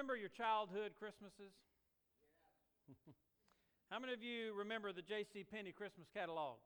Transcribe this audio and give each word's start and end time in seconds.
remember 0.00 0.16
your 0.16 0.32
childhood 0.32 0.92
Christmases? 0.98 1.52
How 3.90 4.00
many 4.00 4.14
of 4.14 4.22
you 4.22 4.56
remember 4.56 4.96
the 4.96 5.02
J.C. 5.04 5.44
Penney 5.44 5.72
Christmas 5.72 6.08
catalog? 6.16 6.56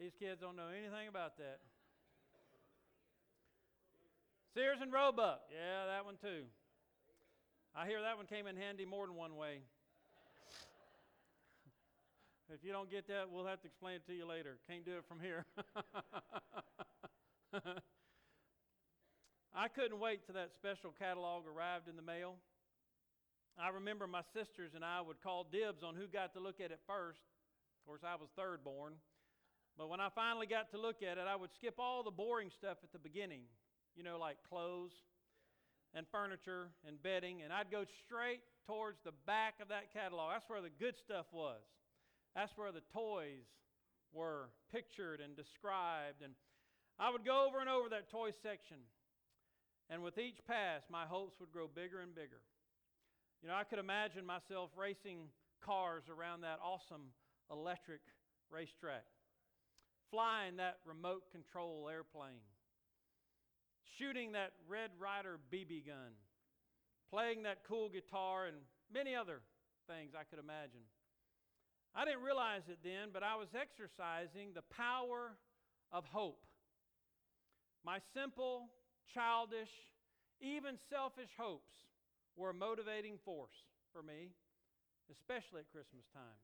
These 0.00 0.12
kids 0.18 0.40
don't 0.40 0.56
know 0.56 0.72
anything 0.72 1.08
about 1.12 1.36
that. 1.36 1.60
Sears 4.54 4.78
and 4.80 4.90
Roebuck, 4.90 5.42
yeah, 5.52 5.92
that 5.92 6.06
one 6.06 6.16
too. 6.16 6.48
I 7.76 7.86
hear 7.86 8.00
that 8.00 8.16
one 8.16 8.24
came 8.24 8.46
in 8.46 8.56
handy 8.56 8.86
more 8.86 9.06
than 9.06 9.14
one 9.14 9.36
way. 9.36 9.60
if 12.48 12.64
you 12.64 12.72
don't 12.72 12.90
get 12.90 13.06
that, 13.08 13.28
we'll 13.30 13.44
have 13.44 13.60
to 13.60 13.66
explain 13.66 13.96
it 13.96 14.06
to 14.06 14.14
you 14.14 14.24
later. 14.26 14.56
Can't 14.66 14.86
do 14.86 14.92
it 14.92 15.04
from 15.06 15.20
here. 15.20 15.44
I 19.56 19.68
couldn't 19.68 19.98
wait 19.98 20.20
till 20.26 20.34
that 20.34 20.52
special 20.52 20.92
catalog 20.92 21.44
arrived 21.48 21.88
in 21.88 21.96
the 21.96 22.04
mail. 22.04 22.36
I 23.56 23.70
remember 23.70 24.06
my 24.06 24.20
sisters 24.36 24.72
and 24.76 24.84
I 24.84 25.00
would 25.00 25.22
call 25.22 25.48
dibs 25.50 25.82
on 25.82 25.96
who 25.96 26.06
got 26.06 26.34
to 26.34 26.40
look 26.40 26.60
at 26.60 26.72
it 26.72 26.80
first. 26.86 27.24
Of 27.80 27.88
course, 27.88 28.02
I 28.04 28.20
was 28.20 28.28
third 28.36 28.62
born. 28.62 28.92
But 29.78 29.88
when 29.88 29.98
I 29.98 30.08
finally 30.14 30.46
got 30.46 30.70
to 30.72 30.78
look 30.78 31.00
at 31.00 31.16
it, 31.16 31.24
I 31.26 31.36
would 31.36 31.48
skip 31.56 31.76
all 31.78 32.02
the 32.02 32.10
boring 32.10 32.50
stuff 32.52 32.76
at 32.84 32.92
the 32.92 32.98
beginning, 32.98 33.48
you 33.96 34.04
know, 34.04 34.18
like 34.18 34.36
clothes 34.46 34.92
and 35.94 36.04
furniture 36.12 36.68
and 36.86 37.02
bedding, 37.02 37.40
and 37.40 37.50
I'd 37.50 37.70
go 37.70 37.84
straight 38.04 38.40
towards 38.66 38.98
the 39.04 39.12
back 39.24 39.54
of 39.62 39.68
that 39.68 39.92
catalog. 39.92 40.32
That's 40.32 40.48
where 40.48 40.60
the 40.60 40.68
good 40.68 40.96
stuff 41.00 41.24
was. 41.32 41.64
That's 42.34 42.52
where 42.56 42.72
the 42.72 42.84
toys 42.92 43.48
were 44.12 44.50
pictured 44.70 45.20
and 45.24 45.34
described. 45.34 46.20
And 46.20 46.34
I 46.98 47.08
would 47.08 47.24
go 47.24 47.48
over 47.48 47.60
and 47.60 47.70
over 47.70 47.88
that 47.88 48.10
toy 48.10 48.32
section. 48.42 48.76
And 49.88 50.02
with 50.02 50.18
each 50.18 50.38
pass, 50.46 50.82
my 50.90 51.04
hopes 51.04 51.38
would 51.40 51.52
grow 51.52 51.68
bigger 51.68 52.00
and 52.00 52.14
bigger. 52.14 52.40
You 53.42 53.48
know, 53.48 53.54
I 53.54 53.64
could 53.64 53.78
imagine 53.78 54.26
myself 54.26 54.70
racing 54.76 55.28
cars 55.64 56.04
around 56.10 56.40
that 56.40 56.58
awesome 56.62 57.12
electric 57.50 58.00
racetrack 58.50 59.04
flying 60.10 60.56
that 60.56 60.78
remote 60.84 61.30
control 61.32 61.88
airplane, 61.90 62.44
shooting 63.98 64.32
that 64.32 64.52
Red 64.68 64.90
Ryder 64.98 65.38
BB 65.52 65.86
gun, 65.86 66.14
playing 67.10 67.42
that 67.42 67.58
cool 67.66 67.88
guitar, 67.88 68.46
and 68.46 68.56
many 68.92 69.14
other 69.14 69.40
things 69.86 70.12
I 70.18 70.24
could 70.24 70.38
imagine. 70.38 70.86
I 71.94 72.04
didn't 72.04 72.22
realize 72.22 72.62
it 72.68 72.78
then, 72.84 73.08
but 73.12 73.22
I 73.22 73.36
was 73.36 73.48
exercising 73.54 74.52
the 74.54 74.62
power 74.62 75.32
of 75.92 76.04
hope. 76.04 76.44
My 77.84 77.98
simple, 78.14 78.68
childish, 79.12 79.72
even 80.40 80.76
selfish 80.90 81.30
hopes 81.38 81.72
were 82.36 82.50
a 82.50 82.54
motivating 82.54 83.18
force 83.24 83.56
for 83.92 84.02
me, 84.02 84.32
especially 85.10 85.60
at 85.60 85.72
Christmas 85.72 86.04
time. 86.12 86.40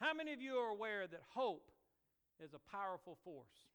How 0.00 0.14
many 0.14 0.32
of 0.32 0.40
you 0.40 0.56
are 0.56 0.70
aware 0.70 1.06
that 1.06 1.22
hope 1.34 1.70
is 2.42 2.54
a 2.54 2.70
powerful 2.70 3.18
force. 3.24 3.70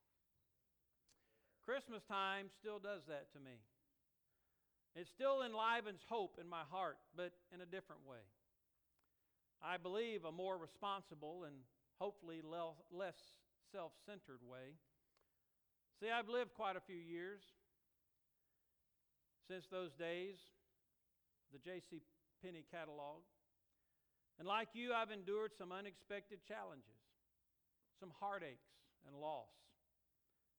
Christmas 1.63 2.03
time 2.07 2.47
still 2.59 2.79
does 2.79 3.03
that 3.07 3.31
to 3.33 3.39
me. 3.39 3.63
It 4.95 5.07
still 5.07 5.43
enlivens 5.43 6.01
hope 6.09 6.37
in 6.41 6.49
my 6.49 6.63
heart, 6.69 6.97
but 7.15 7.31
in 7.53 7.61
a 7.61 7.65
different 7.65 8.03
way. 8.07 8.23
I 9.63 9.77
believe 9.77 10.25
a 10.25 10.31
more 10.31 10.57
responsible 10.57 11.43
and 11.45 11.55
hopefully 11.99 12.41
less 12.43 13.19
self 13.71 13.91
centered 14.05 14.41
way. 14.43 14.75
See, 15.99 16.09
I've 16.09 16.29
lived 16.29 16.53
quite 16.53 16.75
a 16.75 16.87
few 16.87 16.99
years 16.99 17.41
since 19.47 19.65
those 19.71 19.93
days, 19.93 20.35
the 21.51 21.59
J.C. 21.59 22.01
Penney 22.43 22.65
catalog. 22.71 23.23
And 24.39 24.47
like 24.47 24.69
you, 24.73 24.93
I've 24.93 25.11
endured 25.11 25.51
some 25.57 25.71
unexpected 25.71 26.39
challenges 26.47 26.97
some 27.99 28.11
heartaches 28.19 28.61
and 29.07 29.15
loss, 29.17 29.49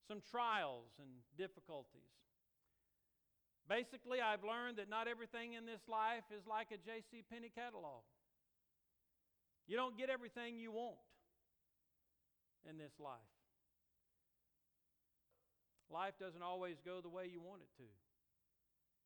some 0.07 0.21
trials 0.31 0.91
and 0.99 1.07
difficulties. 1.37 2.11
Basically, 3.67 4.19
I've 4.19 4.43
learned 4.43 4.77
that 4.77 4.89
not 4.89 5.07
everything 5.07 5.53
in 5.53 5.65
this 5.65 5.81
life 5.87 6.25
is 6.35 6.47
like 6.47 6.73
a 6.73 6.77
J.C. 6.81 7.23
Penney 7.29 7.51
catalog. 7.53 8.01
You 9.67 9.77
don't 9.77 9.97
get 9.97 10.09
everything 10.09 10.57
you 10.57 10.71
want 10.71 10.97
in 12.67 12.77
this 12.77 12.93
life. 12.99 13.33
Life 15.93 16.13
doesn't 16.19 16.41
always 16.41 16.77
go 16.83 17.01
the 17.01 17.09
way 17.09 17.29
you 17.31 17.41
want 17.41 17.61
it 17.61 17.69
to 17.77 17.87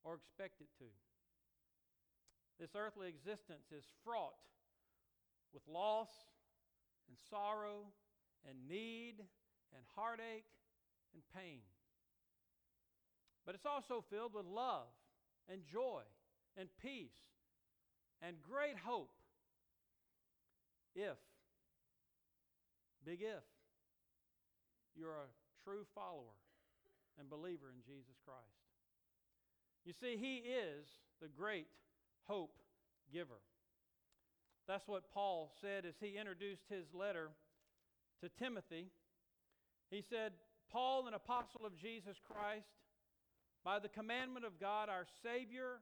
or 0.04 0.16
expect 0.16 0.62
it 0.62 0.68
to. 0.80 0.90
This 2.60 2.72
earthly 2.76 3.10
existence 3.10 3.72
is 3.76 3.84
fraught 4.04 4.38
with 5.54 5.64
loss 5.68 6.10
and 7.08 7.18
sorrow 7.30 7.88
and 8.48 8.58
need 8.68 9.16
and 9.74 9.84
heartache 9.96 10.46
and 11.14 11.24
pain. 11.36 11.62
But 13.46 13.56
it's 13.56 13.66
also 13.66 14.04
filled 14.10 14.34
with 14.34 14.46
love 14.46 14.88
and 15.50 15.62
joy 15.66 16.02
and 16.58 16.70
peace 16.82 17.34
and 18.22 18.38
great 18.42 18.78
hope. 18.78 19.12
If, 20.96 21.18
big 23.04 23.22
if, 23.22 23.44
you're 24.96 25.10
a 25.10 25.34
true 25.64 25.86
follower 25.96 26.38
and 27.20 27.30
believer 27.30 27.74
in 27.74 27.82
Jesus 27.82 28.16
Christ. 28.24 28.63
You 29.86 29.94
see, 29.94 30.18
He 30.18 30.38
is 30.38 30.88
the 31.22 31.28
great 31.28 31.68
hope 32.28 32.56
giver. 33.12 33.42
That's 34.68 34.88
what 34.88 35.12
Paul 35.14 35.52
said 35.62 35.86
as 35.86 35.96
he 36.00 36.18
introduced 36.18 36.64
his 36.70 36.86
letter 36.94 37.30
to 38.22 38.30
Timothy. 38.30 38.88
He 39.92 40.02
said, 40.02 40.32
Paul, 40.72 41.08
an 41.08 41.14
apostle 41.14 41.66
of 41.66 41.78
Jesus 41.78 42.18
Christ, 42.24 42.72
by 43.64 43.80
the 43.80 43.90
commandment 43.90 44.46
of 44.46 44.60
God 44.60 44.90
our 44.90 45.06
Savior 45.22 45.80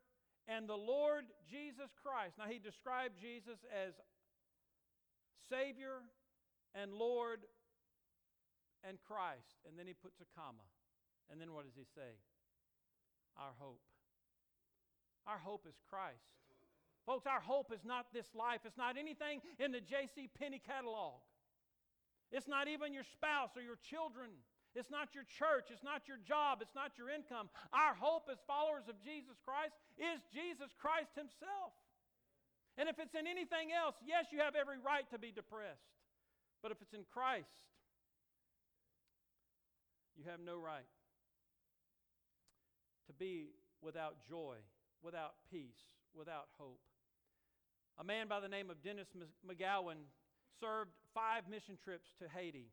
and 0.47 0.67
the 0.67 0.77
Lord 0.77 1.25
Jesus 1.49 1.93
Christ. 2.03 2.35
Now, 2.37 2.49
he 2.49 2.57
described 2.57 3.15
Jesus 3.21 3.61
as 3.69 3.93
Savior 5.49 6.01
and 6.73 6.93
Lord 6.93 7.41
and 8.83 8.97
Christ. 9.07 9.61
And 9.69 9.77
then 9.77 9.85
he 9.85 9.93
puts 9.93 10.19
a 10.21 10.29
comma. 10.35 10.65
And 11.31 11.39
then 11.39 11.53
what 11.53 11.65
does 11.65 11.77
he 11.77 11.85
say? 11.95 12.17
Our 13.37 13.53
hope. 13.59 13.90
Our 15.27 15.37
hope 15.37 15.65
is 15.67 15.75
Christ. 15.89 16.25
Folks, 17.05 17.25
our 17.25 17.41
hope 17.41 17.73
is 17.73 17.83
not 17.83 18.13
this 18.13 18.29
life. 18.37 18.61
It's 18.65 18.77
not 18.77 18.97
anything 18.97 19.41
in 19.57 19.71
the 19.71 19.81
J.C. 19.81 20.29
Penney 20.37 20.61
catalog. 20.61 21.21
It's 22.31 22.47
not 22.47 22.67
even 22.67 22.93
your 22.93 23.03
spouse 23.03 23.57
or 23.57 23.61
your 23.61 23.77
children. 23.81 24.29
It's 24.73 24.89
not 24.89 25.11
your 25.13 25.25
church. 25.27 25.67
It's 25.73 25.83
not 25.83 26.07
your 26.07 26.21
job. 26.23 26.59
It's 26.61 26.75
not 26.75 26.95
your 26.95 27.09
income. 27.09 27.49
Our 27.73 27.93
hope 27.97 28.29
as 28.31 28.37
followers 28.47 28.87
of 28.87 28.95
Jesus 29.03 29.35
Christ 29.43 29.75
is 29.99 30.23
Jesus 30.31 30.71
Christ 30.79 31.11
Himself. 31.17 31.75
And 32.77 32.87
if 32.87 32.95
it's 32.99 33.15
in 33.17 33.27
anything 33.27 33.75
else, 33.75 33.95
yes, 34.07 34.31
you 34.31 34.39
have 34.39 34.55
every 34.55 34.79
right 34.79 35.03
to 35.11 35.19
be 35.19 35.31
depressed. 35.31 35.91
But 36.63 36.71
if 36.71 36.79
it's 36.81 36.93
in 36.93 37.03
Christ, 37.11 37.51
you 40.15 40.23
have 40.29 40.39
no 40.39 40.55
right 40.55 40.87
to 43.07 43.13
be 43.13 43.51
without 43.81 44.15
joy, 44.29 44.55
without 45.03 45.33
peace, 45.51 45.89
without 46.13 46.47
hope. 46.57 46.79
A 47.99 48.03
man 48.03 48.27
by 48.27 48.39
the 48.39 48.47
name 48.47 48.69
of 48.69 48.81
Dennis 48.81 49.09
McGowan 49.45 50.09
served 50.59 50.91
five 51.13 51.49
mission 51.49 51.77
trips 51.83 52.13
to 52.19 52.29
Haiti. 52.29 52.71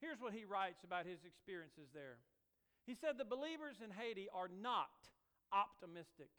Here's 0.00 0.20
what 0.20 0.32
he 0.32 0.44
writes 0.44 0.82
about 0.84 1.06
his 1.06 1.24
experiences 1.24 1.88
there. 1.92 2.18
He 2.86 2.96
said, 2.96 3.16
The 3.16 3.28
believers 3.28 3.76
in 3.84 3.92
Haiti 3.92 4.28
are 4.32 4.48
not 4.48 4.90
optimistic 5.52 6.32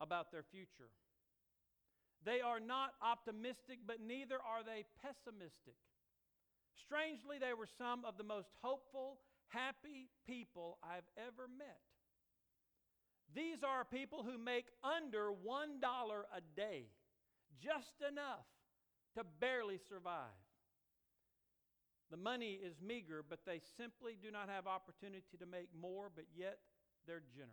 about 0.00 0.30
their 0.30 0.44
future. 0.44 0.92
They 2.24 2.40
are 2.40 2.60
not 2.60 2.92
optimistic, 3.00 3.80
but 3.86 4.02
neither 4.02 4.36
are 4.36 4.64
they 4.64 4.84
pessimistic. 5.00 5.78
Strangely, 6.76 7.38
they 7.38 7.54
were 7.54 7.70
some 7.78 8.04
of 8.04 8.18
the 8.18 8.26
most 8.26 8.52
hopeful, 8.62 9.18
happy 9.48 10.10
people 10.26 10.78
I've 10.82 11.08
ever 11.16 11.48
met. 11.48 11.80
These 13.34 13.62
are 13.62 13.84
people 13.84 14.22
who 14.22 14.38
make 14.38 14.66
under 14.82 15.30
$1 15.30 15.32
a 15.34 16.40
day, 16.54 16.86
just 17.62 18.00
enough 18.00 18.46
to 19.16 19.24
barely 19.40 19.78
survive. 19.88 20.36
The 22.10 22.16
money 22.16 22.60
is 22.62 22.76
meager, 22.80 23.24
but 23.28 23.40
they 23.44 23.60
simply 23.76 24.16
do 24.20 24.30
not 24.30 24.48
have 24.48 24.66
opportunity 24.66 25.36
to 25.38 25.46
make 25.46 25.68
more, 25.78 26.10
but 26.14 26.24
yet 26.36 26.58
they're 27.06 27.24
generous. 27.34 27.52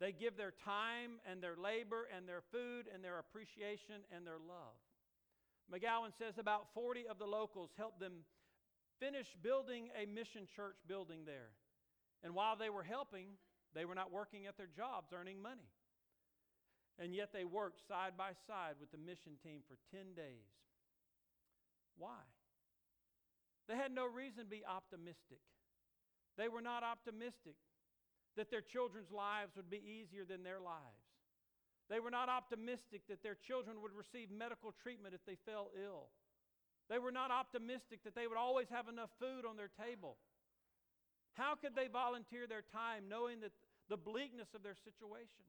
They 0.00 0.12
give 0.12 0.36
their 0.36 0.52
time 0.64 1.18
and 1.28 1.42
their 1.42 1.56
labor 1.56 2.08
and 2.14 2.28
their 2.28 2.42
food 2.52 2.86
and 2.92 3.02
their 3.02 3.18
appreciation 3.18 4.06
and 4.14 4.26
their 4.26 4.38
love. 4.38 4.78
McGowan 5.72 6.12
says 6.18 6.38
about 6.38 6.66
40 6.74 7.06
of 7.08 7.18
the 7.18 7.26
locals 7.26 7.70
helped 7.76 8.00
them 8.00 8.24
finish 9.00 9.28
building 9.42 9.88
a 10.00 10.06
mission 10.06 10.46
church 10.54 10.76
building 10.86 11.20
there. 11.24 11.50
And 12.22 12.34
while 12.34 12.56
they 12.56 12.70
were 12.70 12.82
helping, 12.82 13.28
they 13.74 13.84
were 13.84 13.94
not 13.94 14.12
working 14.12 14.46
at 14.46 14.56
their 14.56 14.70
jobs 14.70 15.12
earning 15.12 15.42
money. 15.42 15.68
And 16.98 17.14
yet 17.14 17.30
they 17.32 17.44
worked 17.44 17.82
side 17.88 18.14
by 18.16 18.38
side 18.46 18.78
with 18.78 18.92
the 18.92 18.98
mission 19.02 19.34
team 19.42 19.66
for 19.66 19.74
10 19.90 20.14
days. 20.14 20.46
Why? 21.98 22.22
They 23.66 23.74
had 23.74 23.90
no 23.90 24.06
reason 24.06 24.44
to 24.44 24.50
be 24.50 24.62
optimistic. 24.62 25.42
They 26.38 26.48
were 26.48 26.62
not 26.62 26.82
optimistic 26.82 27.58
that 28.36 28.50
their 28.50 28.62
children's 28.62 29.10
lives 29.10 29.54
would 29.56 29.70
be 29.70 29.82
easier 29.82 30.24
than 30.26 30.42
their 30.42 30.60
lives. 30.60 31.02
They 31.90 32.00
were 32.00 32.10
not 32.10 32.28
optimistic 32.28 33.06
that 33.08 33.22
their 33.22 33.36
children 33.36 33.82
would 33.82 33.92
receive 33.92 34.30
medical 34.30 34.72
treatment 34.82 35.14
if 35.14 35.24
they 35.26 35.36
fell 35.46 35.70
ill. 35.76 36.10
They 36.88 36.98
were 36.98 37.12
not 37.12 37.30
optimistic 37.30 38.04
that 38.04 38.14
they 38.14 38.26
would 38.26 38.38
always 38.38 38.68
have 38.70 38.88
enough 38.88 39.10
food 39.20 39.44
on 39.48 39.56
their 39.56 39.70
table. 39.80 40.16
How 41.34 41.54
could 41.54 41.74
they 41.74 41.88
volunteer 41.88 42.46
their 42.46 42.62
time 42.62 43.08
knowing 43.08 43.40
that 43.40 43.52
the 43.88 43.96
bleakness 43.96 44.48
of 44.54 44.62
their 44.62 44.76
situation? 44.76 45.44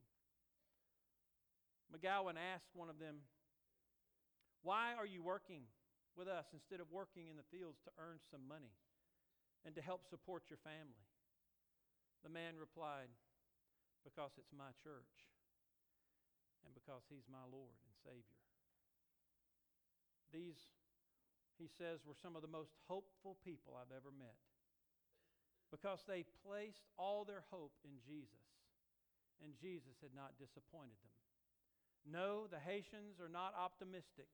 McGowan 1.94 2.36
asked 2.36 2.74
one 2.74 2.90
of 2.90 3.00
them, 3.00 3.24
Why 4.64 4.94
are 4.98 5.06
you 5.06 5.24
working 5.24 5.64
with 6.18 6.28
us 6.28 6.46
instead 6.54 6.80
of 6.80 6.92
working 6.92 7.28
in 7.28 7.38
the 7.38 7.48
fields 7.52 7.80
to 7.86 7.92
earn 8.00 8.20
some 8.32 8.44
money 8.48 8.74
and 9.64 9.76
to 9.76 9.82
help 9.82 10.04
support 10.10 10.50
your 10.50 10.60
family? 10.60 11.08
The 12.24 12.34
man 12.34 12.58
replied, 12.60 13.14
Because 14.04 14.34
it's 14.38 14.52
my 14.52 14.74
church 14.84 15.30
and 16.66 16.74
because 16.74 17.06
he's 17.08 17.30
my 17.30 17.46
Lord 17.46 17.78
and 17.86 17.94
Savior. 18.02 18.42
These, 20.34 20.58
he 21.62 21.70
says, 21.70 22.02
were 22.04 22.18
some 22.18 22.36
of 22.36 22.42
the 22.42 22.52
most 22.52 22.74
hopeful 22.90 23.38
people 23.46 23.78
I've 23.78 23.94
ever 23.94 24.10
met 24.12 24.36
because 25.72 26.04
they 26.08 26.26
placed 26.46 26.86
all 26.98 27.26
their 27.26 27.44
hope 27.52 27.74
in 27.84 27.98
Jesus, 28.06 28.46
and 29.44 29.58
Jesus 29.60 29.98
had 30.02 30.14
not 30.16 30.38
disappointed 30.40 30.98
them. 31.04 31.16
No, 32.06 32.46
the 32.46 32.62
Haitians 32.62 33.18
are 33.18 33.32
not 33.32 33.58
optimistic, 33.58 34.30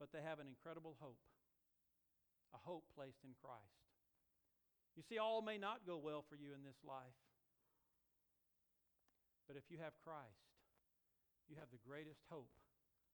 but 0.00 0.10
they 0.10 0.24
have 0.24 0.40
an 0.40 0.48
incredible 0.48 0.96
hope, 1.00 1.20
a 2.56 2.58
hope 2.58 2.84
placed 2.96 3.22
in 3.24 3.36
Christ. 3.44 3.84
You 4.96 5.02
see, 5.02 5.18
all 5.18 5.42
may 5.42 5.58
not 5.58 5.86
go 5.86 5.98
well 5.98 6.24
for 6.24 6.36
you 6.36 6.54
in 6.54 6.64
this 6.64 6.80
life, 6.86 7.18
but 9.46 9.56
if 9.56 9.68
you 9.68 9.76
have 9.82 9.92
Christ, 10.00 10.48
you 11.48 11.56
have 11.60 11.68
the 11.70 11.82
greatest 11.84 12.24
hope 12.30 12.50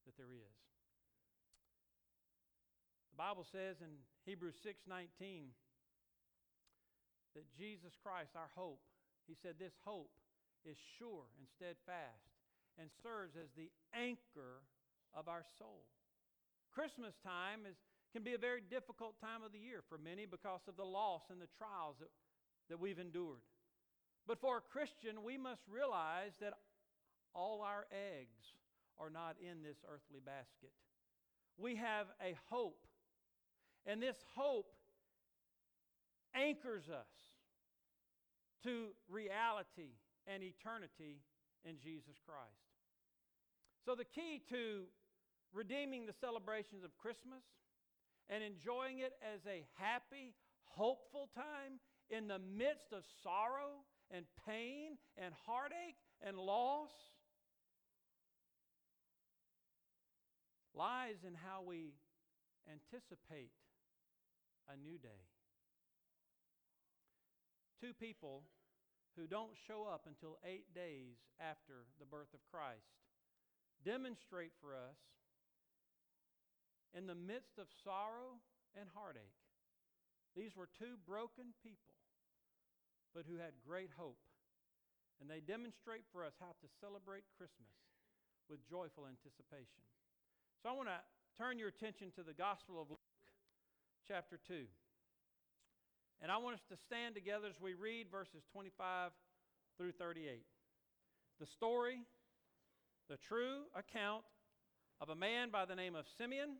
that 0.07 0.17
there 0.17 0.31
is. 0.31 0.57
The 3.11 3.19
Bible 3.19 3.45
says 3.45 3.83
in 3.83 3.91
Hebrews 4.25 4.57
6:19 4.63 5.53
that 7.35 7.47
Jesus 7.56 7.94
Christ, 8.03 8.35
our 8.35 8.50
hope, 8.55 8.81
he 9.27 9.35
said 9.35 9.55
this 9.59 9.75
hope 9.85 10.11
is 10.65 10.77
sure 10.99 11.31
and 11.38 11.47
steadfast 11.49 12.31
and 12.79 12.91
serves 13.03 13.37
as 13.37 13.50
the 13.56 13.71
anchor 13.94 14.65
of 15.15 15.29
our 15.29 15.44
soul. 15.59 15.87
Christmas 16.73 17.15
time 17.23 17.67
is, 17.69 17.77
can 18.12 18.23
be 18.23 18.35
a 18.35 18.38
very 18.38 18.62
difficult 18.62 19.21
time 19.21 19.43
of 19.44 19.53
the 19.53 19.59
year 19.59 19.82
for 19.88 19.99
many 19.99 20.27
because 20.27 20.62
of 20.69 20.77
the 20.77 20.85
loss 20.85 21.23
and 21.31 21.41
the 21.41 21.50
trials 21.59 21.97
that, 22.00 22.11
that 22.69 22.81
we've 22.81 22.99
endured. 22.99 23.43
But 24.26 24.41
for 24.41 24.59
a 24.59 24.61
Christian, 24.61 25.25
we 25.25 25.37
must 25.37 25.62
realize 25.69 26.33
that 26.41 26.55
all 27.35 27.62
our 27.62 27.87
eggs 27.91 28.55
are 28.99 29.11
not 29.11 29.37
in 29.41 29.62
this 29.62 29.79
earthly 29.88 30.21
basket. 30.25 30.73
We 31.59 31.76
have 31.76 32.06
a 32.23 32.37
hope, 32.49 32.87
and 33.87 34.03
this 34.03 34.17
hope 34.35 34.73
anchors 36.35 36.88
us 36.88 37.11
to 38.62 38.88
reality 39.09 39.97
and 40.27 40.43
eternity 40.43 41.23
in 41.65 41.79
Jesus 41.79 42.21
Christ. 42.25 42.71
So, 43.85 43.94
the 43.94 44.05
key 44.05 44.43
to 44.50 44.85
redeeming 45.53 46.06
the 46.06 46.12
celebrations 46.12 46.85
of 46.85 46.97
Christmas 46.97 47.43
and 48.29 48.44
enjoying 48.44 49.00
it 49.00 49.12
as 49.35 49.41
a 49.47 49.65
happy, 49.75 50.35
hopeful 50.65 51.29
time 51.35 51.81
in 52.11 52.29
the 52.29 52.38
midst 52.38 52.93
of 52.93 53.03
sorrow 53.23 53.83
and 54.11 54.25
pain 54.47 54.99
and 55.17 55.35
heartache 55.47 55.99
and 56.23 56.37
loss 56.37 56.91
lies 60.75 61.25
in 61.26 61.35
how 61.35 61.62
we 61.67 61.94
anticipate 62.71 63.50
a 64.69 64.76
new 64.76 64.99
day. 64.99 65.30
Two 67.81 67.97
people 67.97 68.44
who 69.17 69.25
don't 69.27 69.56
show 69.67 69.88
up 69.88 70.05
until 70.05 70.37
eight 70.44 70.69
days 70.77 71.17
after 71.41 71.88
the 71.97 72.05
birth 72.05 72.29
of 72.37 72.44
Christ 72.53 72.93
demonstrate 73.81 74.53
for 74.61 74.77
us 74.77 75.00
in 76.93 77.09
the 77.09 77.17
midst 77.17 77.56
of 77.56 77.73
sorrow 77.81 78.37
and 78.77 78.85
heartache. 78.93 79.32
These 80.37 80.55
were 80.55 80.69
two 80.69 81.00
broken 81.09 81.56
people, 81.65 81.97
but 83.17 83.25
who 83.25 83.41
had 83.41 83.56
great 83.65 83.91
hope. 83.97 84.21
And 85.21 85.29
they 85.29 85.41
demonstrate 85.41 86.05
for 86.12 86.21
us 86.25 86.37
how 86.37 86.53
to 86.61 86.69
celebrate 86.81 87.25
Christmas 87.37 87.73
with 88.49 88.61
joyful 88.69 89.09
anticipation. 89.09 89.85
So 90.61 90.69
I 90.69 90.76
want 90.76 90.88
to 90.93 91.00
turn 91.37 91.56
your 91.56 91.73
attention 91.73 92.12
to 92.17 92.23
the 92.23 92.37
Gospel 92.37 92.81
of 92.81 92.93
Luke, 92.93 93.00
chapter 94.05 94.37
2. 94.37 94.69
And 96.23 96.31
I 96.31 96.37
want 96.37 96.55
us 96.55 96.65
to 96.69 96.77
stand 96.77 97.15
together 97.15 97.47
as 97.49 97.61
we 97.61 97.73
read 97.73 98.09
verses 98.11 98.43
25 98.53 99.11
through 99.79 99.93
38. 99.93 100.45
The 101.39 101.47
story, 101.47 102.01
the 103.09 103.17
true 103.17 103.63
account 103.75 104.25
of 105.01 105.09
a 105.09 105.15
man 105.15 105.49
by 105.51 105.65
the 105.65 105.75
name 105.75 105.95
of 105.95 106.05
Simeon 106.19 106.57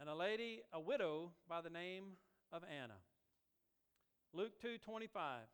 and 0.00 0.08
a 0.08 0.14
lady, 0.14 0.62
a 0.72 0.80
widow 0.80 1.32
by 1.46 1.60
the 1.60 1.68
name 1.68 2.16
of 2.50 2.62
Anna. 2.64 2.96
Luke 4.32 4.58
2:25. 4.58 5.46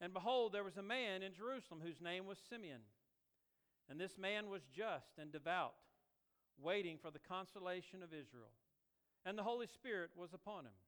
And 0.00 0.12
behold, 0.12 0.52
there 0.52 0.64
was 0.64 0.76
a 0.76 0.82
man 0.82 1.22
in 1.22 1.32
Jerusalem 1.32 1.80
whose 1.80 2.00
name 2.00 2.26
was 2.26 2.38
Simeon. 2.50 2.82
And 3.88 4.00
this 4.00 4.18
man 4.18 4.50
was 4.50 4.62
just 4.66 5.16
and 5.16 5.30
devout, 5.30 5.74
waiting 6.58 6.98
for 6.98 7.12
the 7.12 7.20
consolation 7.20 8.02
of 8.02 8.12
Israel 8.12 8.50
and 9.24 9.38
the 9.38 9.42
Holy 9.42 9.66
Spirit 9.66 10.10
was 10.16 10.32
upon 10.34 10.64
him. 10.64 10.78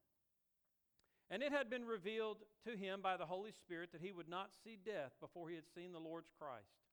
And 1.29 1.41
it 1.41 1.51
had 1.51 1.69
been 1.69 1.85
revealed 1.85 2.37
to 2.65 2.77
him 2.77 3.01
by 3.01 3.17
the 3.17 3.25
Holy 3.25 3.51
Spirit 3.51 3.91
that 3.91 4.01
he 4.01 4.11
would 4.11 4.29
not 4.29 4.51
see 4.63 4.77
death 4.83 5.13
before 5.19 5.49
he 5.49 5.55
had 5.55 5.65
seen 5.73 5.91
the 5.91 5.99
Lord's 5.99 6.29
Christ. 6.37 6.85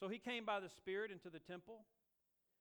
So 0.00 0.08
he 0.08 0.18
came 0.18 0.44
by 0.44 0.60
the 0.60 0.70
Spirit 0.70 1.10
into 1.10 1.28
the 1.28 1.40
temple. 1.40 1.84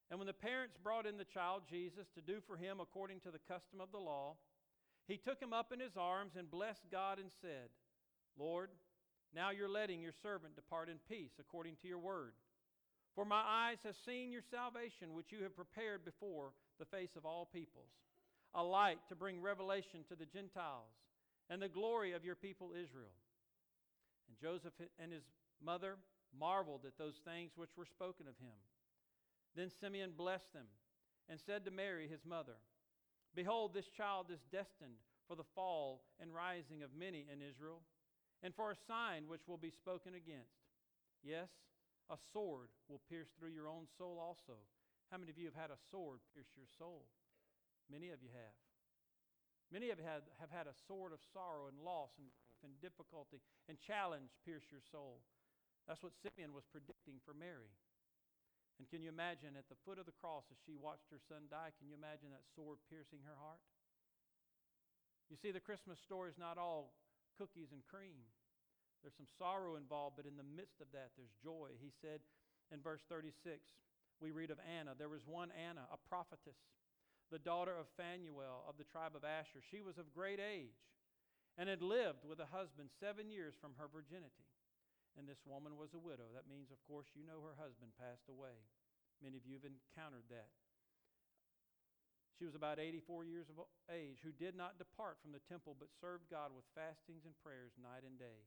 And 0.10 0.20
when 0.20 0.28
the 0.28 0.34
parents 0.34 0.76
brought 0.82 1.06
in 1.06 1.18
the 1.18 1.26
child 1.26 1.64
Jesus 1.70 2.08
to 2.16 2.22
do 2.22 2.40
for 2.46 2.58
him 2.58 2.80
according 2.80 3.22
to 3.22 3.32
the 3.32 3.44
custom 3.48 3.80
of 3.80 3.92
the 3.92 4.00
law, 4.00 4.36
he 5.08 5.18
took 5.18 5.40
him 5.42 5.54
up 5.54 5.72
in 5.72 5.80
his 5.80 5.96
arms 5.96 6.34
and 6.38 6.52
blessed 6.52 6.88
God 6.92 7.20
and 7.20 7.32
said, 7.42 7.70
Lord, 8.38 8.70
now 9.34 9.52
you're 9.52 9.70
letting 9.70 10.02
your 10.02 10.14
servant 10.22 10.56
depart 10.56 10.90
in 10.90 10.98
peace 11.10 11.32
according 11.40 11.76
to 11.82 11.88
your 11.88 12.00
word. 12.00 12.34
For 13.16 13.26
my 13.26 13.42
eyes 13.42 13.78
have 13.84 13.96
seen 14.06 14.32
your 14.32 14.44
salvation, 14.52 15.14
which 15.14 15.32
you 15.32 15.44
have 15.44 15.56
prepared 15.56 16.04
before 16.04 16.52
the 16.80 16.86
face 16.86 17.16
of 17.16 17.26
all 17.26 17.46
peoples, 17.52 17.92
a 18.54 18.64
light 18.64 19.00
to 19.10 19.16
bring 19.16 19.42
revelation 19.42 20.02
to 20.10 20.16
the 20.16 20.26
Gentiles, 20.26 20.94
and 21.50 21.62
the 21.62 21.70
glory 21.70 22.14
of 22.14 22.26
your 22.26 22.36
people 22.36 22.72
Israel. 22.72 23.16
And 24.28 24.38
Joseph 24.40 24.74
and 25.00 25.12
his 25.12 25.24
mother 25.64 25.96
marveled 26.38 26.86
at 26.86 26.98
those 26.98 27.22
things 27.24 27.52
which 27.56 27.78
were 27.78 27.86
spoken 27.86 28.28
of 28.28 28.38
him. 28.38 28.58
Then 29.56 29.70
Simeon 29.82 30.12
blessed 30.16 30.54
them 30.54 30.68
and 31.30 31.40
said 31.40 31.66
to 31.66 31.72
Mary, 31.72 32.08
his 32.08 32.26
mother, 32.26 32.60
Behold, 33.36 33.74
this 33.74 33.88
child 33.88 34.28
is 34.32 34.40
destined 34.52 35.00
for 35.28 35.36
the 35.36 35.48
fall 35.56 36.02
and 36.20 36.34
rising 36.34 36.84
of 36.84 36.90
many 36.98 37.26
in 37.32 37.42
Israel, 37.42 37.82
and 38.44 38.54
for 38.56 38.72
a 38.72 38.84
sign 38.88 39.28
which 39.28 39.48
will 39.48 39.58
be 39.58 39.72
spoken 39.72 40.14
against. 40.16 40.62
Yes, 41.24 41.50
a 42.10 42.18
sword 42.34 42.70
will 42.88 43.02
pierce 43.10 43.28
through 43.38 43.50
your 43.50 43.68
own 43.68 43.88
soul 43.98 44.20
also 44.20 44.58
how 45.12 45.18
many 45.18 45.32
of 45.32 45.40
you 45.40 45.48
have 45.48 45.58
had 45.58 45.72
a 45.72 45.80
sword 45.92 46.20
pierce 46.36 46.52
your 46.56 46.68
soul? 46.78 47.08
Many 47.88 48.12
of 48.12 48.20
you 48.20 48.32
have. 48.36 48.58
Many 49.72 49.92
of 49.92 50.00
you 50.00 50.08
have, 50.08 50.28
have 50.40 50.52
had 50.52 50.68
a 50.68 50.76
sword 50.88 51.12
of 51.12 51.24
sorrow 51.32 51.68
and 51.72 51.80
loss 51.80 52.12
and, 52.20 52.28
grief 52.28 52.48
and 52.66 52.74
difficulty 52.82 53.44
and 53.70 53.78
challenge 53.78 54.34
pierce 54.42 54.66
your 54.74 54.82
soul. 54.82 55.22
That's 55.86 56.02
what 56.02 56.18
Simeon 56.18 56.52
was 56.52 56.66
predicting 56.68 57.22
for 57.24 57.38
Mary. 57.38 57.72
And 58.78 58.86
can 58.90 59.02
you 59.02 59.10
imagine 59.10 59.58
at 59.58 59.70
the 59.70 59.80
foot 59.88 59.98
of 59.98 60.06
the 60.06 60.20
cross 60.20 60.46
as 60.54 60.60
she 60.62 60.78
watched 60.78 61.10
her 61.10 61.22
son 61.22 61.50
die, 61.50 61.74
can 61.78 61.90
you 61.90 61.98
imagine 61.98 62.30
that 62.30 62.46
sword 62.54 62.78
piercing 62.92 63.26
her 63.26 63.38
heart? 63.42 63.64
You 65.32 65.38
see, 65.40 65.50
the 65.50 65.64
Christmas 65.64 65.98
story 66.00 66.30
is 66.30 66.38
not 66.40 66.62
all 66.62 66.94
cookies 67.36 67.74
and 67.74 67.82
cream. 67.90 68.22
There's 69.02 69.18
some 69.18 69.30
sorrow 69.38 69.76
involved, 69.76 70.16
but 70.16 70.30
in 70.30 70.38
the 70.38 70.46
midst 70.46 70.80
of 70.80 70.90
that, 70.94 71.14
there's 71.18 71.34
joy. 71.42 71.74
He 71.82 71.90
said 71.90 72.22
in 72.70 72.80
verse 72.80 73.02
36 73.10 73.60
we 74.22 74.32
read 74.32 74.50
of 74.50 74.60
Anna. 74.66 74.98
There 74.98 75.12
was 75.12 75.26
one 75.26 75.50
Anna, 75.54 75.86
a 75.94 76.00
prophetess, 76.10 76.58
the 77.30 77.42
daughter 77.42 77.76
of 77.76 77.92
Phanuel 78.00 78.66
of 78.68 78.78
the 78.78 78.88
tribe 78.88 79.14
of 79.14 79.28
Asher. 79.28 79.60
She 79.60 79.82
was 79.82 79.98
of 79.98 80.16
great 80.16 80.40
age 80.40 80.80
and 81.58 81.68
had 81.68 81.82
lived 81.82 82.24
with 82.24 82.40
a 82.40 82.54
husband 82.54 82.94
seven 83.02 83.30
years 83.34 83.58
from 83.58 83.74
her 83.78 83.90
virginity. 83.90 84.46
And 85.18 85.26
this 85.26 85.42
woman 85.50 85.74
was 85.82 85.98
a 85.98 86.02
widow. 86.02 86.30
That 86.38 86.46
means, 86.46 86.70
of 86.70 86.78
course, 86.86 87.10
you 87.18 87.26
know 87.26 87.42
her 87.42 87.58
husband 87.58 87.98
passed 87.98 88.30
away. 88.30 88.54
Many 89.18 89.42
of 89.42 89.50
you 89.50 89.58
have 89.58 89.66
encountered 89.66 90.30
that. 90.30 90.54
She 92.38 92.46
was 92.46 92.54
about 92.54 92.78
84 92.78 93.26
years 93.26 93.50
of 93.50 93.66
age, 93.90 94.22
who 94.22 94.30
did 94.30 94.54
not 94.54 94.78
depart 94.78 95.18
from 95.18 95.34
the 95.34 95.42
temple, 95.50 95.74
but 95.74 95.90
served 95.98 96.30
God 96.30 96.54
with 96.54 96.70
fastings 96.78 97.26
and 97.26 97.34
prayers 97.42 97.74
night 97.82 98.06
and 98.06 98.22
day. 98.22 98.46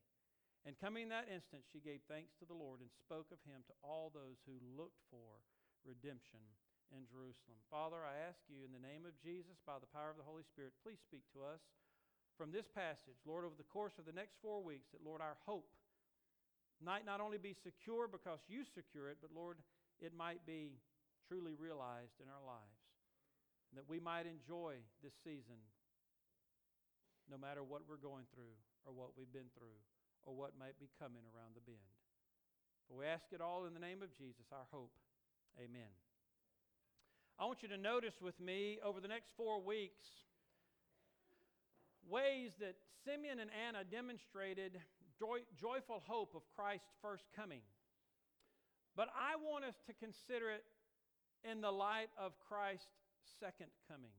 And 0.62 0.78
coming 0.78 1.10
that 1.10 1.26
instant, 1.26 1.66
she 1.66 1.82
gave 1.82 2.06
thanks 2.06 2.38
to 2.38 2.46
the 2.46 2.54
Lord 2.54 2.78
and 2.78 2.92
spoke 3.02 3.34
of 3.34 3.42
him 3.42 3.66
to 3.66 3.74
all 3.82 4.14
those 4.14 4.38
who 4.46 4.62
looked 4.62 5.02
for 5.10 5.42
redemption 5.84 6.42
in 6.90 7.06
Jerusalem. 7.06 7.58
Father, 7.70 8.02
I 8.02 8.18
ask 8.26 8.42
you 8.50 8.66
in 8.66 8.74
the 8.74 8.82
name 8.82 9.06
of 9.06 9.14
Jesus, 9.22 9.58
by 9.62 9.78
the 9.78 9.90
power 9.90 10.10
of 10.10 10.18
the 10.18 10.26
Holy 10.26 10.42
Spirit, 10.42 10.74
please 10.82 10.98
speak 11.02 11.22
to 11.34 11.46
us 11.46 11.62
from 12.40 12.50
this 12.50 12.66
passage, 12.72 13.20
Lord, 13.28 13.44
over 13.44 13.54
the 13.54 13.68
course 13.68 14.00
of 14.00 14.08
the 14.08 14.16
next 14.16 14.40
four 14.40 14.64
weeks, 14.64 14.88
that, 14.96 15.04
Lord, 15.04 15.20
our 15.20 15.36
hope 15.44 15.68
might 16.80 17.04
not 17.04 17.20
only 17.20 17.36
be 17.36 17.52
secure 17.52 18.08
because 18.08 18.40
you 18.48 18.64
secure 18.64 19.12
it, 19.12 19.20
but, 19.20 19.28
Lord, 19.36 19.60
it 20.00 20.16
might 20.16 20.40
be 20.48 20.80
truly 21.28 21.52
realized 21.52 22.16
in 22.16 22.32
our 22.32 22.40
lives 22.40 22.80
that 23.76 23.86
we 23.86 24.00
might 24.00 24.24
enjoy 24.26 24.80
this 25.04 25.14
season 25.22 25.60
no 27.30 27.38
matter 27.38 27.62
what 27.62 27.86
we're 27.86 28.00
going 28.00 28.26
through 28.34 28.56
or 28.82 28.90
what 28.90 29.14
we've 29.14 29.30
been 29.30 29.52
through 29.54 29.78
or 30.26 30.34
what 30.34 30.58
might 30.58 30.74
be 30.80 30.90
coming 30.98 31.22
around 31.30 31.54
the 31.54 31.62
bend. 31.62 31.92
For 32.88 32.98
we 32.98 33.06
ask 33.06 33.30
it 33.30 33.44
all 33.44 33.68
in 33.68 33.76
the 33.76 33.84
name 33.84 34.02
of 34.02 34.10
Jesus, 34.18 34.48
our 34.50 34.66
hope. 34.72 34.90
Amen. 35.58 35.90
I 37.38 37.46
want 37.46 37.62
you 37.62 37.68
to 37.68 37.78
notice 37.78 38.20
with 38.20 38.38
me 38.40 38.78
over 38.84 39.00
the 39.00 39.08
next 39.08 39.30
four 39.36 39.62
weeks 39.62 40.04
ways 42.08 42.52
that 42.60 42.74
Simeon 43.04 43.40
and 43.40 43.50
Anna 43.66 43.84
demonstrated 43.84 44.78
joy, 45.18 45.40
joyful 45.58 46.02
hope 46.06 46.34
of 46.34 46.42
Christ's 46.54 46.92
first 47.00 47.24
coming. 47.34 47.60
But 48.96 49.08
I 49.16 49.36
want 49.36 49.64
us 49.64 49.76
to 49.86 49.92
consider 49.94 50.50
it 50.50 50.64
in 51.48 51.60
the 51.60 51.70
light 51.70 52.10
of 52.18 52.32
Christ's 52.48 52.86
second 53.38 53.68
coming. 53.88 54.12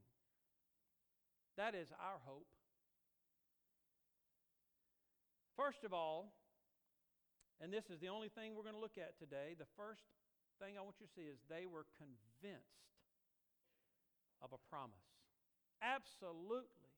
That 1.58 1.76
is 1.76 1.90
our 2.00 2.18
hope. 2.26 2.48
First 5.56 5.84
of 5.84 5.94
all, 5.94 6.34
and 7.62 7.72
this 7.72 7.86
is 7.94 8.00
the 8.00 8.08
only 8.08 8.30
thing 8.30 8.56
we're 8.56 8.64
going 8.64 8.76
to 8.76 8.82
look 8.82 8.98
at 8.98 9.20
today, 9.20 9.54
the 9.60 9.70
first 9.78 10.02
thing 10.62 10.78
I 10.78 10.86
want 10.86 11.02
you 11.02 11.10
to 11.10 11.14
see 11.18 11.26
is 11.26 11.42
they 11.50 11.66
were 11.66 11.90
convinced 11.98 12.86
of 14.46 14.54
a 14.54 14.62
promise. 14.70 15.10
Absolutely, 15.82 16.94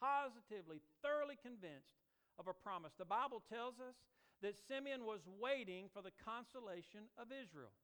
positively, 0.00 0.80
thoroughly 1.04 1.36
convinced 1.36 2.00
of 2.40 2.48
a 2.48 2.56
promise. 2.56 2.96
The 2.96 3.04
Bible 3.04 3.44
tells 3.44 3.76
us 3.76 4.00
that 4.40 4.56
Simeon 4.56 5.04
was 5.04 5.20
waiting 5.28 5.92
for 5.92 6.00
the 6.00 6.16
consolation 6.24 7.12
of 7.20 7.28
Israel. 7.28 7.76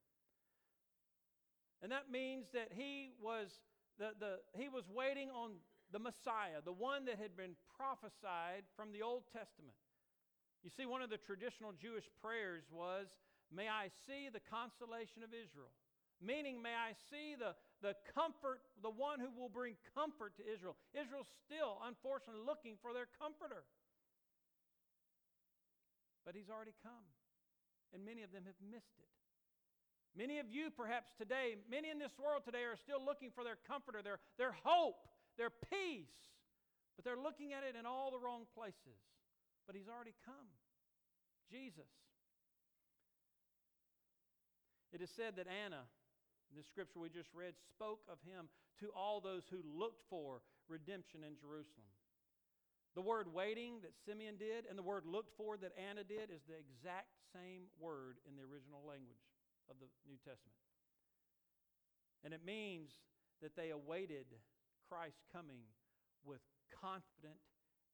And 1.85 1.93
that 1.93 2.09
means 2.11 2.49
that 2.53 2.73
he 2.73 3.13
was, 3.21 3.61
the, 4.01 4.13
the, 4.19 4.41
he 4.57 4.69
was 4.69 4.85
waiting 4.89 5.29
on 5.31 5.61
the 5.93 5.99
Messiah, 6.01 6.65
the 6.65 6.73
one 6.73 7.05
that 7.07 7.21
had 7.21 7.37
been 7.37 7.57
prophesied 7.77 8.65
from 8.77 8.93
the 8.93 9.03
Old 9.03 9.25
Testament. 9.33 9.77
You 10.63 10.69
see, 10.69 10.85
one 10.85 11.01
of 11.01 11.09
the 11.09 11.17
traditional 11.17 11.73
Jewish 11.73 12.05
prayers 12.21 12.65
was, 12.71 13.09
May 13.51 13.67
I 13.67 13.91
see 14.07 14.31
the 14.31 14.41
consolation 14.41 15.27
of 15.27 15.35
Israel. 15.35 15.75
Meaning, 16.23 16.61
may 16.61 16.77
I 16.77 16.95
see 17.09 17.35
the, 17.35 17.57
the 17.83 17.97
comfort, 18.15 18.61
the 18.85 18.93
one 18.93 19.19
who 19.19 19.33
will 19.33 19.49
bring 19.49 19.75
comfort 19.97 20.37
to 20.37 20.45
Israel. 20.45 20.77
Israel's 20.93 21.33
still, 21.43 21.81
unfortunately, 21.83 22.45
looking 22.45 22.77
for 22.79 22.93
their 22.93 23.09
comforter. 23.19 23.65
But 26.29 26.37
he's 26.37 26.53
already 26.53 26.77
come, 26.85 27.09
and 27.97 28.05
many 28.05 28.21
of 28.21 28.37
them 28.37 28.45
have 28.45 28.61
missed 28.61 29.01
it. 29.01 29.09
Many 30.13 30.39
of 30.39 30.53
you, 30.53 30.69
perhaps 30.69 31.17
today, 31.17 31.57
many 31.71 31.89
in 31.89 31.97
this 31.97 32.13
world 32.21 32.45
today 32.45 32.69
are 32.69 32.77
still 32.77 33.01
looking 33.01 33.33
for 33.33 33.41
their 33.41 33.57
comforter, 33.65 34.05
their, 34.05 34.21
their 34.37 34.53
hope, 34.53 35.09
their 35.41 35.51
peace, 35.73 36.13
but 37.01 37.09
they're 37.09 37.17
looking 37.17 37.57
at 37.57 37.65
it 37.65 37.79
in 37.79 37.89
all 37.89 38.13
the 38.13 38.21
wrong 38.21 38.45
places. 38.53 39.01
But 39.65 39.73
he's 39.73 39.89
already 39.89 40.13
come 40.27 40.53
Jesus. 41.51 41.89
It 44.93 45.01
is 45.01 45.11
said 45.11 45.37
that 45.37 45.47
Anna, 45.47 45.87
in 46.51 46.57
the 46.59 46.67
scripture 46.67 46.99
we 46.99 47.09
just 47.09 47.31
read, 47.35 47.55
spoke 47.71 48.03
of 48.11 48.19
him 48.27 48.51
to 48.81 48.91
all 48.97 49.21
those 49.21 49.47
who 49.51 49.63
looked 49.63 50.03
for 50.11 50.43
redemption 50.69 51.23
in 51.23 51.39
Jerusalem. 51.39 51.87
The 52.99 53.07
word 53.07 53.31
waiting 53.31 53.79
that 53.87 53.95
Simeon 53.95 54.35
did 54.35 54.67
and 54.67 54.75
the 54.75 54.83
word 54.83 55.07
looked 55.07 55.37
for 55.37 55.57
that 55.59 55.71
Anna 55.79 56.03
did 56.03 56.31
is 56.35 56.43
the 56.51 56.59
exact 56.59 57.15
same 57.31 57.71
word 57.79 58.19
in 58.27 58.35
the 58.35 58.43
original 58.43 58.83
language 58.83 59.23
of 59.71 59.79
the 59.79 59.87
New 60.11 60.19
Testament. 60.19 60.59
And 62.27 62.35
it 62.35 62.43
means 62.45 62.91
that 63.41 63.55
they 63.55 63.71
awaited 63.71 64.27
Christ's 64.91 65.23
coming 65.31 65.63
with 66.27 66.43
confident 66.75 67.39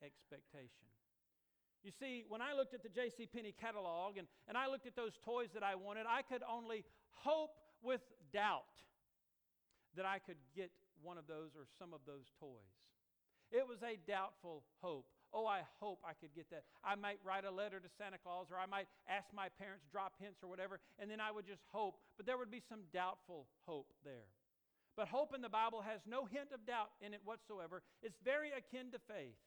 expectation. 0.00 0.88
You 1.86 1.94
see, 2.02 2.26
when 2.26 2.42
I 2.42 2.50
looked 2.50 2.74
at 2.74 2.82
the 2.82 2.90
J.C. 2.90 3.30
Penney 3.30 3.54
catalog 3.54 4.18
and, 4.18 4.26
and 4.50 4.58
I 4.58 4.66
looked 4.66 4.90
at 4.90 4.98
those 4.98 5.14
toys 5.22 5.54
that 5.54 5.62
I 5.62 5.78
wanted, 5.78 6.02
I 6.10 6.26
could 6.26 6.42
only 6.42 6.82
hope 7.22 7.54
with 7.78 8.02
doubt 8.34 8.74
that 9.94 10.02
I 10.02 10.18
could 10.18 10.42
get 10.50 10.74
one 10.98 11.14
of 11.14 11.30
those 11.30 11.54
or 11.54 11.70
some 11.78 11.94
of 11.94 12.02
those 12.02 12.26
toys. 12.42 12.74
It 13.54 13.62
was 13.62 13.86
a 13.86 14.02
doubtful 14.02 14.66
hope. 14.82 15.06
Oh, 15.30 15.46
I 15.46 15.62
hope 15.78 16.02
I 16.02 16.18
could 16.18 16.34
get 16.34 16.50
that. 16.50 16.66
I 16.82 16.98
might 16.98 17.22
write 17.22 17.46
a 17.46 17.54
letter 17.54 17.78
to 17.78 17.86
Santa 17.94 18.18
Claus 18.18 18.50
or 18.50 18.58
I 18.58 18.66
might 18.66 18.90
ask 19.06 19.30
my 19.30 19.46
parents 19.54 19.86
drop 19.86 20.18
hints 20.18 20.42
or 20.42 20.50
whatever, 20.50 20.82
and 20.98 21.06
then 21.06 21.22
I 21.22 21.30
would 21.30 21.46
just 21.46 21.62
hope. 21.70 22.02
But 22.18 22.26
there 22.26 22.34
would 22.34 22.50
be 22.50 22.66
some 22.66 22.90
doubtful 22.90 23.46
hope 23.62 23.94
there. 24.02 24.26
But 24.98 25.06
hope 25.06 25.30
in 25.38 25.40
the 25.40 25.54
Bible 25.54 25.86
has 25.86 26.02
no 26.02 26.26
hint 26.26 26.50
of 26.50 26.66
doubt 26.66 26.98
in 26.98 27.14
it 27.14 27.22
whatsoever. 27.22 27.86
It's 28.02 28.18
very 28.26 28.50
akin 28.50 28.90
to 28.90 28.98
faith. 29.06 29.38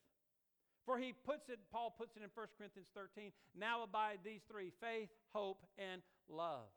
For 0.86 0.98
he 0.98 1.14
puts 1.14 1.50
it, 1.50 1.60
Paul 1.72 1.94
puts 1.96 2.16
it 2.16 2.24
in 2.24 2.30
1 2.34 2.48
Corinthians 2.58 2.90
13, 2.96 3.32
now 3.58 3.84
abide 3.84 4.20
these 4.24 4.42
three 4.50 4.72
faith, 4.82 5.10
hope, 5.34 5.66
and 5.78 6.02
love. 6.28 6.72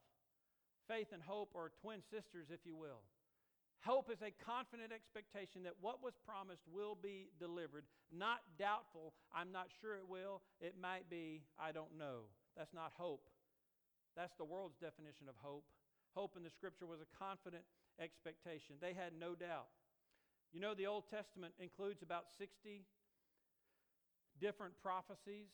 Faith 0.88 1.08
and 1.12 1.22
hope 1.22 1.54
are 1.54 1.72
twin 1.80 2.02
sisters, 2.10 2.50
if 2.50 2.60
you 2.66 2.74
will. 2.74 3.00
Hope 3.82 4.10
is 4.10 4.22
a 4.22 4.30
confident 4.46 4.94
expectation 4.94 5.66
that 5.66 5.74
what 5.80 6.02
was 6.02 6.14
promised 6.22 6.62
will 6.70 6.94
be 6.94 7.34
delivered, 7.42 7.82
not 8.14 8.38
doubtful, 8.58 9.14
I'm 9.34 9.50
not 9.50 9.74
sure 9.80 9.98
it 9.98 10.06
will, 10.06 10.42
it 10.60 10.78
might 10.78 11.10
be, 11.10 11.42
I 11.58 11.72
don't 11.72 11.98
know. 11.98 12.30
That's 12.54 12.74
not 12.74 12.94
hope. 12.94 13.26
That's 14.14 14.34
the 14.38 14.46
world's 14.46 14.78
definition 14.78 15.26
of 15.26 15.34
hope. 15.42 15.64
Hope 16.14 16.36
in 16.36 16.44
the 16.44 16.52
scripture 16.52 16.86
was 16.86 17.00
a 17.00 17.10
confident 17.18 17.64
expectation. 17.98 18.76
They 18.78 18.92
had 18.92 19.18
no 19.18 19.34
doubt. 19.34 19.72
You 20.52 20.60
know, 20.60 20.74
the 20.74 20.86
Old 20.86 21.08
Testament 21.08 21.54
includes 21.58 22.02
about 22.02 22.28
60 22.38 22.84
different 24.40 24.74
prophecies 24.82 25.48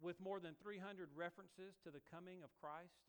with 0.00 0.20
more 0.20 0.40
than 0.40 0.54
300 0.62 1.08
references 1.16 1.76
to 1.84 1.90
the 1.90 2.04
coming 2.12 2.44
of 2.44 2.50
Christ. 2.60 3.00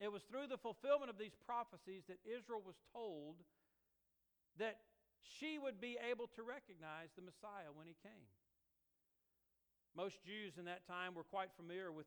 It 0.00 0.12
was 0.12 0.22
through 0.28 0.46
the 0.46 0.60
fulfillment 0.60 1.10
of 1.10 1.18
these 1.18 1.34
prophecies 1.46 2.04
that 2.08 2.20
Israel 2.22 2.62
was 2.64 2.76
told 2.92 3.40
that 4.58 4.78
she 5.24 5.58
would 5.58 5.80
be 5.80 5.98
able 5.98 6.28
to 6.36 6.42
recognize 6.44 7.10
the 7.16 7.24
Messiah 7.24 7.72
when 7.74 7.88
he 7.88 7.96
came. 8.04 8.30
Most 9.96 10.20
Jews 10.22 10.60
in 10.60 10.68
that 10.68 10.86
time 10.86 11.16
were 11.16 11.24
quite 11.24 11.48
familiar 11.56 11.90
with 11.90 12.06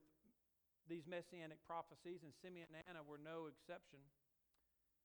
these 0.88 1.06
messianic 1.10 1.58
prophecies, 1.66 2.22
and 2.22 2.34
Simeon 2.42 2.70
and 2.74 2.82
Anna 2.90 3.02
were 3.06 3.22
no 3.22 3.50
exception. 3.50 4.00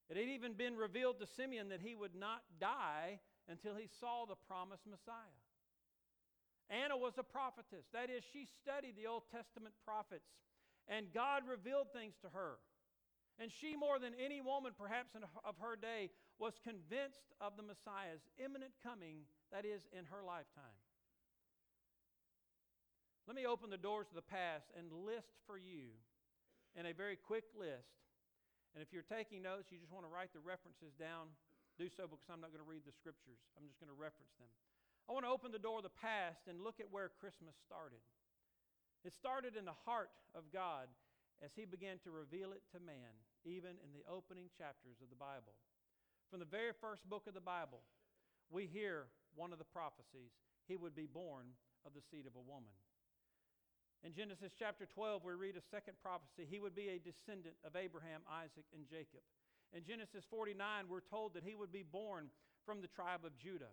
It 0.09 0.17
had 0.17 0.29
even 0.29 0.53
been 0.53 0.77
revealed 0.77 1.19
to 1.21 1.27
Simeon 1.27 1.69
that 1.69 1.81
he 1.81 1.95
would 1.95 2.15
not 2.15 2.45
die 2.61 3.21
until 3.49 3.75
he 3.75 3.89
saw 4.01 4.25
the 4.25 4.37
promised 4.49 4.85
Messiah. 4.89 5.44
Anna 6.71 6.97
was 6.97 7.15
a 7.19 7.27
prophetess. 7.27 7.85
That 7.93 8.09
is, 8.09 8.25
she 8.33 8.49
studied 8.63 8.97
the 8.97 9.07
Old 9.07 9.29
Testament 9.29 9.75
prophets, 9.85 10.29
and 10.89 11.13
God 11.13 11.45
revealed 11.45 11.93
things 11.93 12.17
to 12.25 12.33
her. 12.33 12.57
And 13.37 13.51
she, 13.51 13.75
more 13.75 13.99
than 13.99 14.15
any 14.15 14.39
woman 14.41 14.73
perhaps 14.79 15.13
of 15.19 15.55
her 15.59 15.75
day, 15.75 16.15
was 16.39 16.55
convinced 16.63 17.35
of 17.43 17.59
the 17.59 17.67
Messiah's 17.67 18.23
imminent 18.39 18.73
coming, 18.79 19.27
that 19.51 19.67
is, 19.67 19.85
in 19.91 20.07
her 20.07 20.23
lifetime. 20.23 20.79
Let 23.27 23.35
me 23.35 23.49
open 23.49 23.73
the 23.73 23.81
doors 23.81 24.07
of 24.13 24.17
the 24.17 24.29
past 24.29 24.69
and 24.77 24.93
list 24.93 25.41
for 25.49 25.57
you 25.57 25.97
in 26.77 26.87
a 26.87 26.93
very 26.93 27.17
quick 27.17 27.49
list. 27.57 27.91
And 28.77 28.83
if 28.83 28.93
you're 28.93 29.07
taking 29.07 29.41
notes, 29.41 29.71
you 29.71 29.79
just 29.79 29.95
want 29.95 30.05
to 30.05 30.13
write 30.13 30.35
the 30.35 30.45
references 30.45 30.93
down, 30.95 31.33
do 31.79 31.89
so 31.89 32.05
because 32.05 32.29
I'm 32.29 32.43
not 32.43 32.53
going 32.53 32.63
to 32.63 32.69
read 32.69 32.87
the 32.87 32.95
scriptures. 32.95 33.41
I'm 33.57 33.67
just 33.67 33.79
going 33.83 33.91
to 33.91 33.97
reference 33.97 34.35
them. 34.39 34.51
I 35.09 35.13
want 35.13 35.25
to 35.29 35.33
open 35.33 35.53
the 35.53 35.61
door 35.61 35.79
of 35.79 35.87
the 35.87 36.01
past 36.01 36.49
and 36.49 36.65
look 36.65 36.81
at 36.81 36.89
where 36.89 37.13
Christmas 37.21 37.55
started. 37.61 38.01
It 39.05 39.13
started 39.13 39.53
in 39.53 39.69
the 39.69 39.77
heart 39.85 40.09
of 40.33 40.49
God 40.49 40.89
as 41.45 41.53
he 41.53 41.69
began 41.69 42.01
to 42.05 42.11
reveal 42.11 42.57
it 42.57 42.65
to 42.73 42.81
man, 42.81 43.13
even 43.45 43.77
in 43.85 43.93
the 43.93 44.07
opening 44.09 44.49
chapters 44.57 45.05
of 45.05 45.13
the 45.13 45.21
Bible. 45.21 45.53
From 46.33 46.41
the 46.41 46.49
very 46.49 46.73
first 46.73 47.05
book 47.05 47.29
of 47.29 47.37
the 47.37 47.45
Bible, 47.45 47.85
we 48.49 48.65
hear 48.65 49.13
one 49.37 49.53
of 49.53 49.61
the 49.61 49.69
prophecies 49.69 50.33
he 50.65 50.77
would 50.77 50.97
be 50.97 51.05
born 51.05 51.53
of 51.85 51.93
the 51.93 52.01
seed 52.01 52.25
of 52.25 52.33
a 52.33 52.41
woman. 52.41 52.73
In 54.05 54.13
Genesis 54.13 54.53
chapter 54.57 54.89
12, 54.89 55.25
we 55.25 55.33
read 55.33 55.57
a 55.57 55.65
second 55.73 56.01
prophecy. 56.01 56.49
He 56.49 56.61
would 56.61 56.77
be 56.77 56.89
a 56.89 57.01
descendant 57.01 57.57
of 57.65 57.77
Abraham, 57.77 58.21
Isaac, 58.29 58.65
and 58.73 58.89
Jacob. 58.89 59.25
In 59.73 59.85
Genesis 59.85 60.25
49, 60.29 60.57
we're 60.89 61.05
told 61.05 61.33
that 61.35 61.45
he 61.45 61.55
would 61.55 61.73
be 61.73 61.85
born 61.85 62.29
from 62.65 62.81
the 62.81 62.89
tribe 62.89 63.25
of 63.25 63.37
Judah. 63.37 63.73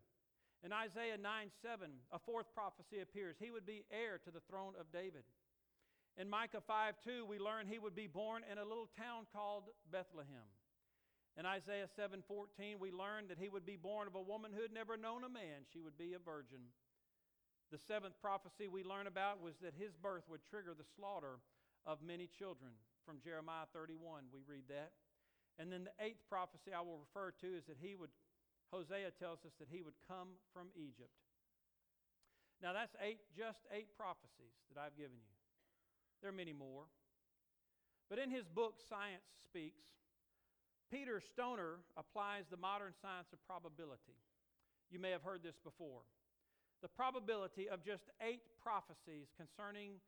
In 0.64 0.72
Isaiah 0.72 1.18
9 1.18 1.50
7, 1.62 1.90
a 2.12 2.20
fourth 2.20 2.54
prophecy 2.54 3.02
appears. 3.02 3.36
He 3.40 3.52
would 3.52 3.66
be 3.66 3.84
heir 3.90 4.20
to 4.24 4.32
the 4.32 4.46
throne 4.50 4.74
of 4.80 4.92
David. 4.94 5.26
In 6.18 6.30
Micah 6.30 6.62
5 6.62 6.96
2, 7.04 7.26
we 7.26 7.40
learn 7.40 7.66
he 7.66 7.80
would 7.80 7.96
be 7.96 8.08
born 8.08 8.44
in 8.52 8.58
a 8.58 8.66
little 8.66 8.90
town 8.98 9.26
called 9.34 9.74
Bethlehem. 9.92 10.46
In 11.38 11.46
Isaiah 11.46 11.88
7:14, 11.88 12.80
we 12.80 12.92
learn 12.92 13.28
that 13.30 13.40
he 13.40 13.48
would 13.48 13.66
be 13.66 13.78
born 13.78 14.08
of 14.08 14.16
a 14.16 14.22
woman 14.22 14.52
who 14.52 14.62
had 14.62 14.74
never 14.74 14.98
known 14.98 15.24
a 15.24 15.30
man. 15.30 15.64
She 15.72 15.80
would 15.80 15.98
be 15.98 16.14
a 16.14 16.20
virgin. 16.20 16.60
The 17.72 17.78
seventh 17.78 18.20
prophecy 18.20 18.68
we 18.68 18.84
learn 18.84 19.08
about 19.08 19.42
was 19.42 19.56
that 19.60 19.74
his 19.74 19.96
birth 19.96 20.28
would 20.28 20.44
trigger 20.44 20.74
the 20.74 20.84
slaughter 20.84 21.40
of 21.86 22.02
many 22.04 22.28
children. 22.28 22.74
From 23.06 23.22
Jeremiah 23.24 23.66
31, 23.72 24.26
we 24.34 24.44
read 24.44 24.68
that. 24.68 24.92
And 25.58 25.72
then 25.72 25.86
the 25.86 26.04
eighth 26.04 26.28
prophecy 26.28 26.74
I 26.74 26.82
will 26.82 27.00
refer 27.00 27.32
to 27.40 27.48
is 27.48 27.66
that 27.66 27.78
he 27.80 27.96
would, 27.96 28.12
Hosea 28.72 29.12
tells 29.20 29.44
us 29.46 29.52
that 29.60 29.68
he 29.70 29.82
would 29.82 30.00
come 30.08 30.40
from 30.56 30.72
Egypt. 30.76 31.12
Now 32.64 32.74
that's 32.74 32.96
eight, 33.04 33.20
just 33.36 33.68
eight 33.72 33.92
prophecies 33.98 34.56
that 34.72 34.80
I've 34.80 34.96
given 34.96 35.20
you. 35.20 35.36
There 36.22 36.30
are 36.30 36.36
many 36.36 36.54
more. 36.54 36.88
But 38.10 38.20
in 38.20 38.30
his 38.30 38.48
book, 38.48 38.80
Science 38.88 39.24
Speaks, 39.44 39.88
Peter 40.92 41.20
Stoner 41.20 41.80
applies 41.98 42.46
the 42.52 42.58
modern 42.58 42.94
science 43.02 43.32
of 43.32 43.40
probability. 43.48 44.20
You 44.92 45.00
may 45.00 45.12
have 45.12 45.24
heard 45.24 45.42
this 45.44 45.58
before 45.64 46.04
the 46.82 46.90
probability 46.90 47.70
of 47.70 47.86
just 47.86 48.10
eight 48.22 48.42
prophecies 48.62 49.30
concerning 49.38 50.02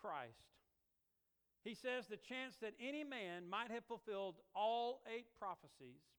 Christ. 0.00 0.54
He 1.64 1.74
says 1.74 2.06
the 2.06 2.16
chance 2.16 2.54
that 2.62 2.74
any 2.80 3.02
man 3.02 3.48
might 3.50 3.70
have 3.70 3.84
fulfilled 3.84 4.36
all 4.54 5.02
eight 5.12 5.26
prophecies 5.38 6.13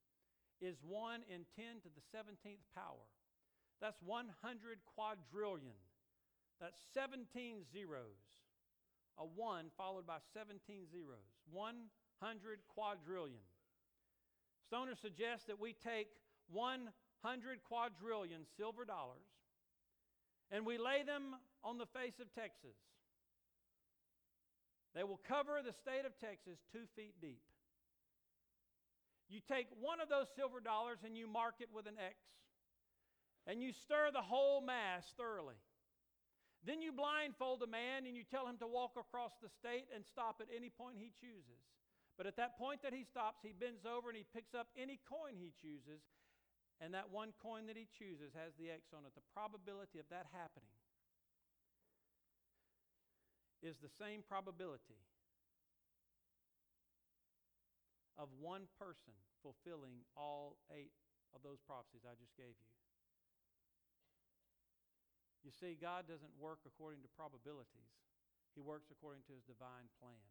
is 0.61 0.77
1 0.87 1.21
in 1.29 1.45
10 1.55 1.81
to 1.83 1.89
the 1.91 2.03
17th 2.15 2.63
power. 2.73 3.05
That's 3.81 4.01
100 4.05 4.31
quadrillion. 4.95 5.75
That's 6.59 6.79
17 6.93 7.63
zeros. 7.71 8.23
A 9.17 9.25
1 9.25 9.65
followed 9.77 10.07
by 10.07 10.17
17 10.33 10.87
zeros. 10.91 11.27
100 11.51 12.59
quadrillion. 12.73 13.43
Stoner 14.65 14.95
suggests 14.95 15.45
that 15.47 15.59
we 15.59 15.73
take 15.73 16.07
100 16.51 17.63
quadrillion 17.63 18.41
silver 18.57 18.85
dollars 18.85 19.27
and 20.51 20.65
we 20.65 20.77
lay 20.77 21.03
them 21.03 21.35
on 21.63 21.77
the 21.77 21.85
face 21.85 22.19
of 22.19 22.33
Texas. 22.33 22.77
They 24.93 25.03
will 25.03 25.19
cover 25.27 25.59
the 25.59 25.73
state 25.73 26.05
of 26.05 26.17
Texas 26.19 26.59
two 26.71 26.87
feet 26.95 27.15
deep. 27.19 27.41
You 29.29 29.41
take 29.41 29.67
one 29.81 29.99
of 29.99 30.09
those 30.09 30.27
silver 30.35 30.59
dollars 30.59 30.99
and 31.03 31.17
you 31.17 31.27
mark 31.27 31.55
it 31.59 31.69
with 31.73 31.87
an 31.87 31.97
X, 31.97 32.15
and 33.47 33.61
you 33.61 33.73
stir 33.73 34.09
the 34.13 34.21
whole 34.21 34.61
mass 34.61 35.05
thoroughly. 35.17 35.57
Then 36.65 36.81
you 36.81 36.91
blindfold 36.91 37.61
a 37.61 37.69
man 37.69 38.09
and 38.09 38.17
you 38.17 38.25
tell 38.25 38.49
him 38.49 38.57
to 38.57 38.65
walk 38.65 38.97
across 38.97 39.37
the 39.41 39.49
state 39.49 39.85
and 39.93 40.01
stop 40.01 40.41
at 40.41 40.49
any 40.49 40.69
point 40.69 40.97
he 40.97 41.13
chooses. 41.13 41.61
But 42.17 42.25
at 42.25 42.37
that 42.37 42.57
point 42.57 42.81
that 42.81 42.93
he 42.93 43.03
stops, 43.03 43.45
he 43.45 43.53
bends 43.53 43.85
over 43.85 44.09
and 44.09 44.17
he 44.17 44.25
picks 44.33 44.55
up 44.55 44.73
any 44.73 44.97
coin 45.05 45.37
he 45.37 45.53
chooses 45.61 46.01
and 46.81 46.93
that 46.93 47.11
one 47.11 47.31
coin 47.39 47.67
that 47.67 47.77
he 47.77 47.87
chooses 47.87 48.35
has 48.35 48.51
the 48.59 48.71
X 48.71 48.91
on 48.91 49.07
it, 49.07 49.15
the 49.15 49.23
probability 49.31 49.99
of 49.99 50.07
that 50.11 50.27
happening 50.35 50.75
is 53.63 53.79
the 53.79 53.91
same 54.01 54.21
probability 54.27 54.99
of 58.17 58.31
one 58.39 58.67
person 58.79 59.15
fulfilling 59.43 60.03
all 60.15 60.57
eight 60.71 60.95
of 61.35 61.43
those 61.43 61.59
prophecies 61.63 62.07
I 62.07 62.15
just 62.15 62.33
gave 62.39 62.55
you. 62.55 62.71
You 65.43 65.53
see, 65.53 65.77
God 65.77 66.09
doesn't 66.09 66.33
work 66.41 66.65
according 66.65 67.05
to 67.05 67.09
probabilities, 67.13 67.91
He 68.57 68.61
works 68.61 68.89
according 68.89 69.23
to 69.29 69.33
His 69.35 69.45
divine 69.45 69.91
plan. 70.01 70.25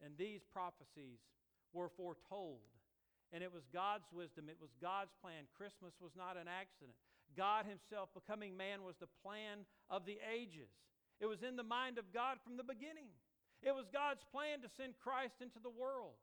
And 0.00 0.16
these 0.16 0.40
prophecies 0.48 1.20
were 1.76 1.92
foretold 1.92 2.64
and 3.32 3.46
it 3.46 3.52
was 3.52 3.62
God's 3.70 4.10
wisdom, 4.10 4.50
it 4.50 4.58
was 4.58 4.74
God's 4.82 5.14
plan. 5.22 5.46
Christmas 5.54 5.94
was 6.02 6.10
not 6.18 6.34
an 6.34 6.50
accident. 6.50 6.98
God 7.38 7.62
Himself 7.62 8.10
becoming 8.10 8.58
man 8.58 8.82
was 8.82 8.98
the 8.98 9.10
plan 9.22 9.62
of 9.86 10.02
the 10.02 10.18
ages. 10.26 10.70
It 11.22 11.30
was 11.30 11.46
in 11.46 11.54
the 11.54 11.66
mind 11.66 11.98
of 11.98 12.10
God 12.10 12.42
from 12.42 12.58
the 12.58 12.66
beginning. 12.66 13.14
It 13.62 13.70
was 13.70 13.86
God's 13.92 14.24
plan 14.32 14.64
to 14.66 14.72
send 14.72 14.98
Christ 14.98 15.38
into 15.38 15.62
the 15.62 15.70
world. 15.70 16.18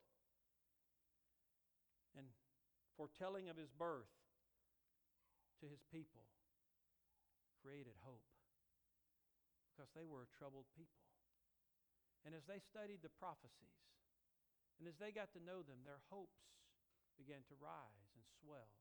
Foretelling 2.98 3.48
of 3.48 3.56
His 3.56 3.70
birth 3.70 4.10
to 5.62 5.70
His 5.70 5.86
people 5.94 6.26
created 7.62 7.94
hope 8.02 8.26
because 9.70 9.94
they 9.94 10.10
were 10.10 10.26
a 10.26 10.36
troubled 10.36 10.66
people. 10.74 11.06
And 12.26 12.34
as 12.34 12.50
they 12.50 12.58
studied 12.60 13.06
the 13.06 13.14
prophecies, 13.22 13.78
and 14.82 14.90
as 14.90 14.98
they 14.98 15.14
got 15.14 15.30
to 15.38 15.42
know 15.42 15.62
them, 15.62 15.86
their 15.86 16.02
hopes 16.10 16.42
began 17.18 17.46
to 17.50 17.56
rise 17.62 18.10
and 18.18 18.26
swell. 18.42 18.74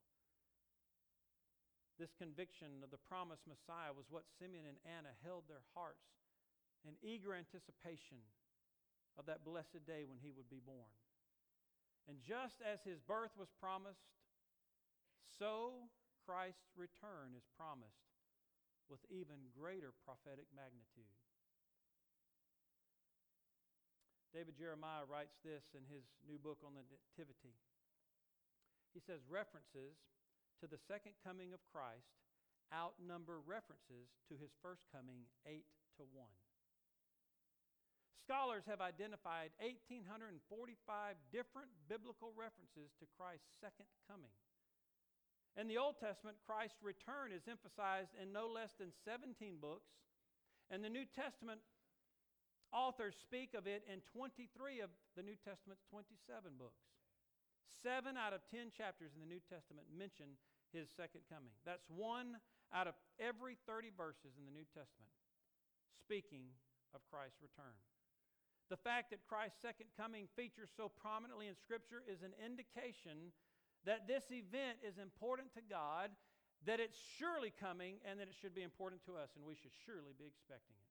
This 1.97 2.13
conviction 2.17 2.85
of 2.85 2.93
the 2.93 3.01
promised 3.01 3.49
Messiah 3.49 3.93
was 3.97 4.13
what 4.13 4.29
Simeon 4.37 4.69
and 4.69 4.81
Anna 4.85 5.17
held 5.25 5.49
their 5.49 5.65
hearts 5.73 6.13
in 6.85 7.01
eager 7.01 7.33
anticipation 7.33 8.21
of 9.17 9.25
that 9.25 9.45
blessed 9.45 9.81
day 9.89 10.05
when 10.05 10.21
he 10.21 10.29
would 10.29 10.53
be 10.53 10.61
born. 10.61 10.93
And 12.07 12.23
just 12.23 12.63
as 12.63 12.87
his 12.87 13.03
birth 13.03 13.35
was 13.35 13.51
promised, 13.59 14.07
so 15.27 15.91
Christ's 16.23 16.71
return 16.79 17.35
is 17.35 17.47
promised 17.59 18.07
with 18.87 19.03
even 19.11 19.51
greater 19.51 19.91
prophetic 20.07 20.47
magnitude. 20.55 21.11
David 24.31 24.55
Jeremiah 24.55 25.09
writes 25.09 25.41
this 25.43 25.75
in 25.75 25.83
his 25.91 26.07
new 26.23 26.39
book 26.39 26.63
on 26.63 26.79
the 26.79 26.87
Nativity. 26.87 27.59
He 28.95 29.01
says 29.01 29.25
references 29.27 29.99
to 30.61 30.69
the 30.69 30.79
second 30.79 31.19
coming 31.25 31.51
of 31.51 31.65
Christ 31.73 32.15
outnumber 32.75 33.41
references 33.43 34.13
to 34.29 34.35
his 34.37 34.53
first 34.63 34.87
coming 34.91 35.27
8 35.47 35.65
to 35.99 36.05
1. 36.11 36.27
Scholars 38.27 38.67
have 38.67 38.83
identified 38.83 39.55
1,845 39.63 40.43
different 41.31 41.71
biblical 41.87 42.35
references 42.35 42.91
to 42.99 43.07
Christ's 43.15 43.55
second 43.63 43.87
coming. 44.11 44.35
In 45.55 45.71
the 45.71 45.79
Old 45.79 46.03
Testament, 46.03 46.43
Christ's 46.43 46.83
return 46.83 47.31
is 47.31 47.47
emphasized 47.47 48.11
in 48.19 48.35
no 48.35 48.51
less 48.51 48.75
than 48.83 48.91
17 49.07 49.63
books, 49.63 49.95
and 50.75 50.83
the 50.83 50.91
New 50.91 51.07
Testament 51.07 51.63
authors 52.75 53.15
speak 53.15 53.55
of 53.55 53.71
it 53.71 53.87
in 53.87 54.03
23 54.11 54.51
of 54.83 54.91
the 55.15 55.23
New 55.23 55.39
Testament's 55.47 55.87
27 55.87 56.59
books. 56.59 56.83
Seven 57.79 58.19
out 58.19 58.35
of 58.35 58.43
ten 58.51 58.75
chapters 58.75 59.15
in 59.15 59.23
the 59.23 59.31
New 59.31 59.43
Testament 59.47 59.87
mention 59.95 60.35
his 60.75 60.91
second 60.91 61.23
coming. 61.31 61.55
That's 61.63 61.87
one 61.87 62.43
out 62.75 62.91
of 62.91 62.99
every 63.23 63.55
30 63.71 63.95
verses 63.95 64.35
in 64.35 64.43
the 64.51 64.55
New 64.55 64.67
Testament 64.75 65.15
speaking 66.03 66.51
of 66.91 67.07
Christ's 67.07 67.39
return. 67.39 67.79
The 68.67 68.77
fact 68.77 69.15
that 69.15 69.23
Christ's 69.31 69.63
second 69.63 69.95
coming 69.95 70.27
features 70.35 70.75
so 70.75 70.91
prominently 70.91 71.47
in 71.47 71.55
Scripture 71.55 72.03
is 72.03 72.27
an 72.27 72.35
indication 72.43 73.31
that 73.87 74.11
this 74.11 74.27
event 74.35 74.83
is 74.83 74.99
important 74.99 75.55
to 75.55 75.63
God, 75.63 76.11
that 76.67 76.83
it's 76.83 76.99
surely 77.19 77.55
coming, 77.55 78.03
and 78.03 78.19
that 78.19 78.27
it 78.27 78.35
should 78.35 78.59
be 78.59 78.67
important 78.67 79.07
to 79.07 79.15
us, 79.15 79.31
and 79.39 79.47
we 79.47 79.55
should 79.55 79.71
surely 79.87 80.11
be 80.19 80.27
expecting 80.27 80.75
it. 80.75 80.91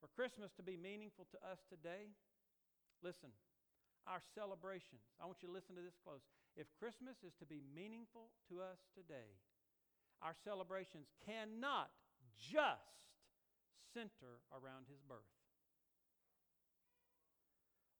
For 0.00 0.08
Christmas 0.16 0.56
to 0.56 0.64
be 0.64 0.80
meaningful 0.80 1.28
to 1.36 1.38
us 1.44 1.60
today, 1.68 2.08
listen, 3.04 3.28
our 4.08 4.24
celebrations. 4.32 5.04
I 5.20 5.28
want 5.28 5.44
you 5.44 5.52
to 5.52 5.56
listen 5.56 5.76
to 5.76 5.84
this 5.84 6.00
close. 6.00 6.24
If 6.56 6.72
Christmas 6.80 7.20
is 7.20 7.36
to 7.44 7.46
be 7.46 7.60
meaningful 7.60 8.32
to 8.48 8.64
us 8.64 8.80
today, 8.96 9.36
our 10.24 10.32
celebrations 10.32 11.12
cannot 11.28 11.92
just 12.40 13.04
center 13.92 14.40
around 14.48 14.88
his 14.88 15.04
birth. 15.04 15.35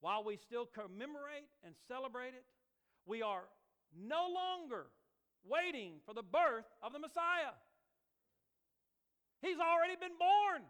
While 0.00 0.24
we 0.24 0.36
still 0.36 0.66
commemorate 0.66 1.48
and 1.64 1.74
celebrate 1.88 2.34
it, 2.34 2.44
we 3.06 3.22
are 3.22 3.44
no 3.96 4.28
longer 4.32 4.86
waiting 5.44 5.94
for 6.04 6.14
the 6.14 6.22
birth 6.22 6.66
of 6.82 6.92
the 6.92 6.98
Messiah. 6.98 7.54
He's 9.42 9.58
already 9.58 9.96
been 10.00 10.18
born. 10.18 10.62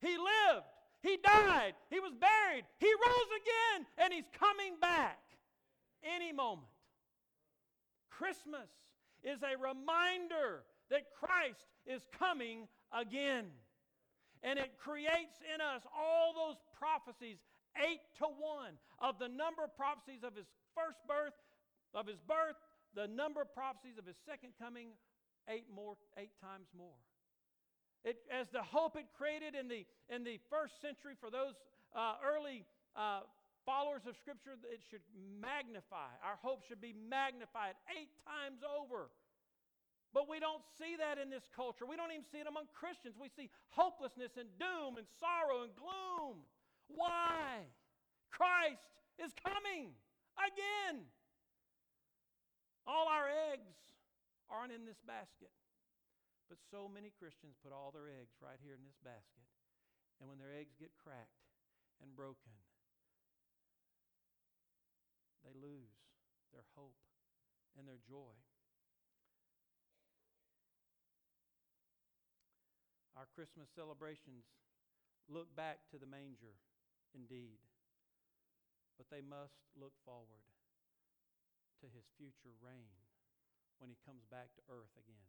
He 0.00 0.16
lived. 0.16 0.66
He 1.02 1.16
died. 1.22 1.74
He 1.90 2.00
was 2.00 2.12
buried. 2.18 2.64
He 2.78 2.92
rose 2.92 3.30
again, 3.40 3.86
and 3.98 4.12
He's 4.12 4.28
coming 4.38 4.74
back 4.80 5.18
any 6.02 6.32
moment. 6.32 6.68
Christmas 8.10 8.68
is 9.22 9.40
a 9.42 9.56
reminder 9.56 10.64
that 10.90 11.12
Christ 11.18 11.68
is 11.86 12.02
coming 12.18 12.68
again. 12.92 13.46
And 14.42 14.58
it 14.58 14.78
creates 14.78 15.40
in 15.54 15.60
us 15.60 15.82
all 15.96 16.32
those 16.34 16.56
prophecies, 16.78 17.38
eight 17.78 18.02
to 18.18 18.26
one, 18.26 18.74
of 18.98 19.18
the 19.18 19.28
number 19.28 19.62
of 19.62 19.74
prophecies 19.76 20.22
of 20.26 20.34
his 20.34 20.46
first 20.74 20.98
birth, 21.06 21.36
of 21.94 22.06
his 22.06 22.20
birth, 22.26 22.58
the 22.94 23.06
number 23.06 23.42
of 23.42 23.52
prophecies 23.54 23.98
of 23.98 24.06
his 24.06 24.18
second 24.26 24.52
coming, 24.58 24.94
eight 25.48 25.66
more, 25.70 25.94
eight 26.18 26.34
times 26.42 26.66
more. 26.76 26.98
It, 28.02 28.16
as 28.32 28.48
the 28.48 28.64
hope 28.64 28.96
it 28.96 29.06
created 29.12 29.54
in 29.54 29.68
the, 29.68 29.84
in 30.08 30.24
the 30.24 30.40
first 30.48 30.80
century 30.80 31.14
for 31.20 31.28
those 31.28 31.54
uh, 31.92 32.16
early 32.24 32.64
uh, 32.96 33.28
followers 33.68 34.08
of 34.08 34.16
Scripture, 34.16 34.56
it 34.72 34.80
should 34.88 35.04
magnify. 35.38 36.08
Our 36.24 36.40
hope 36.40 36.64
should 36.64 36.80
be 36.80 36.96
magnified 36.96 37.76
eight 37.92 38.10
times 38.24 38.64
over. 38.64 39.12
But 40.10 40.26
we 40.26 40.42
don't 40.42 40.64
see 40.74 40.98
that 40.98 41.22
in 41.22 41.30
this 41.30 41.46
culture. 41.54 41.86
We 41.86 41.94
don't 41.94 42.10
even 42.10 42.26
see 42.34 42.42
it 42.42 42.50
among 42.50 42.66
Christians. 42.74 43.14
We 43.14 43.30
see 43.30 43.46
hopelessness 43.70 44.34
and 44.34 44.50
doom 44.58 44.98
and 44.98 45.06
sorrow 45.22 45.62
and 45.62 45.72
gloom. 45.78 46.42
Why? 46.94 47.66
Christ 48.30 48.82
is 49.18 49.32
coming 49.42 49.92
again. 50.38 51.06
All 52.86 53.06
our 53.06 53.28
eggs 53.52 53.76
aren't 54.50 54.72
in 54.72 54.84
this 54.84 54.98
basket. 55.06 55.52
But 56.50 56.58
so 56.66 56.90
many 56.90 57.14
Christians 57.14 57.54
put 57.62 57.70
all 57.70 57.94
their 57.94 58.10
eggs 58.10 58.34
right 58.42 58.58
here 58.58 58.74
in 58.74 58.82
this 58.82 58.98
basket. 59.06 59.46
And 60.18 60.26
when 60.26 60.42
their 60.42 60.50
eggs 60.50 60.74
get 60.74 60.90
cracked 60.98 61.46
and 62.02 62.10
broken, 62.18 62.50
they 65.46 65.54
lose 65.54 65.94
their 66.50 66.66
hope 66.74 66.98
and 67.78 67.86
their 67.86 68.02
joy. 68.02 68.34
Our 73.14 73.30
Christmas 73.36 73.68
celebrations 73.70 74.48
look 75.28 75.54
back 75.54 75.86
to 75.92 76.00
the 76.00 76.10
manger, 76.10 76.58
indeed, 77.14 77.60
but 78.98 79.08
they 79.08 79.24
must 79.24 79.64
look 79.74 79.96
forward 80.04 80.44
to 81.80 81.86
his 81.88 82.04
future 82.20 82.52
reign 82.60 82.92
when 83.80 83.88
he 83.88 83.96
comes 84.04 84.28
back 84.28 84.52
to 84.54 84.68
earth 84.68 84.92
again. 85.00 85.28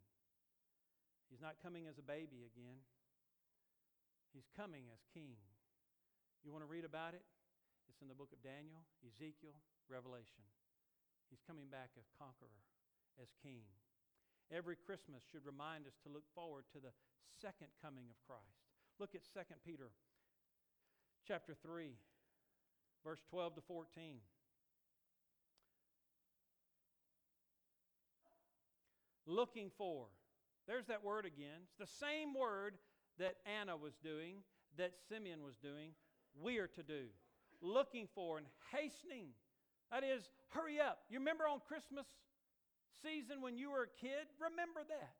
He's 1.32 1.40
not 1.40 1.62
coming 1.64 1.88
as 1.88 1.96
a 1.96 2.04
baby 2.04 2.44
again, 2.44 2.84
he's 4.36 4.48
coming 4.52 4.92
as 4.92 5.00
king. 5.16 5.40
You 6.44 6.50
want 6.52 6.66
to 6.66 6.70
read 6.70 6.84
about 6.84 7.14
it? 7.14 7.22
It's 7.88 8.02
in 8.02 8.10
the 8.10 8.18
book 8.18 8.34
of 8.34 8.42
Daniel, 8.42 8.82
Ezekiel, 9.00 9.56
Revelation. 9.88 10.44
He's 11.30 11.40
coming 11.48 11.72
back 11.72 11.96
as 11.96 12.04
conqueror, 12.20 12.60
as 13.16 13.32
king. 13.40 13.64
Every 14.52 14.76
Christmas 14.76 15.24
should 15.24 15.48
remind 15.48 15.88
us 15.88 15.96
to 16.04 16.12
look 16.12 16.28
forward 16.36 16.68
to 16.76 16.80
the 16.82 16.92
second 17.40 17.72
coming 17.80 18.12
of 18.12 18.20
Christ. 18.28 18.68
Look 19.00 19.16
at 19.16 19.24
2 19.24 19.40
Peter 19.64 19.88
chapter 21.26 21.54
3, 21.62 21.90
verse 23.04 23.20
12 23.30 23.56
to 23.56 23.60
14. 23.62 24.16
Looking 29.26 29.70
for. 29.76 30.06
There's 30.66 30.86
that 30.86 31.04
word 31.04 31.26
again. 31.26 31.62
It's 31.64 31.78
the 31.78 32.06
same 32.06 32.34
word 32.34 32.74
that 33.18 33.36
Anna 33.46 33.76
was 33.76 33.94
doing, 34.02 34.36
that 34.76 34.92
Simeon 35.08 35.42
was 35.44 35.56
doing, 35.56 35.90
we 36.40 36.58
are 36.58 36.68
to 36.68 36.82
do. 36.82 37.06
Looking 37.60 38.08
for 38.14 38.38
and 38.38 38.46
hastening. 38.72 39.28
That 39.90 40.04
is, 40.04 40.28
hurry 40.48 40.80
up. 40.80 41.00
You 41.10 41.18
remember 41.18 41.44
on 41.46 41.60
Christmas 41.68 42.06
season 43.02 43.42
when 43.42 43.56
you 43.56 43.70
were 43.70 43.84
a 43.84 44.00
kid? 44.00 44.26
Remember 44.40 44.80
that. 44.88 45.14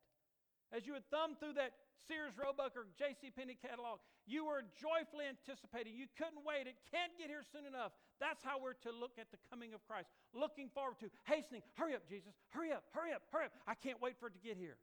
As 0.76 0.86
you 0.86 0.94
would 0.94 1.08
thumb 1.10 1.36
through 1.38 1.54
that 1.54 1.72
Sears 2.08 2.34
Roebuck 2.34 2.74
or 2.74 2.88
J.C. 2.98 3.30
Penney 3.30 3.56
catalog, 3.56 4.00
you 4.26 4.46
were 4.46 4.64
joyfully 4.78 5.26
anticipating. 5.28 5.94
You 5.94 6.10
couldn't 6.18 6.42
wait. 6.42 6.66
It 6.66 6.78
can't 6.90 7.14
get 7.18 7.30
here 7.30 7.46
soon 7.46 7.66
enough. 7.66 7.92
That's 8.18 8.42
how 8.42 8.58
we're 8.58 8.78
to 8.86 8.90
look 8.90 9.18
at 9.18 9.30
the 9.30 9.38
coming 9.50 9.74
of 9.74 9.82
Christ. 9.86 10.10
Looking 10.34 10.70
forward 10.70 10.98
to, 11.00 11.10
hastening. 11.24 11.62
Hurry 11.74 11.94
up, 11.94 12.06
Jesus. 12.08 12.34
Hurry 12.50 12.72
up, 12.72 12.84
hurry 12.90 13.12
up, 13.12 13.22
hurry 13.30 13.46
up. 13.46 13.54
I 13.66 13.74
can't 13.74 14.00
wait 14.02 14.18
for 14.18 14.28
it 14.30 14.34
to 14.34 14.42
get 14.42 14.56
here. 14.56 14.78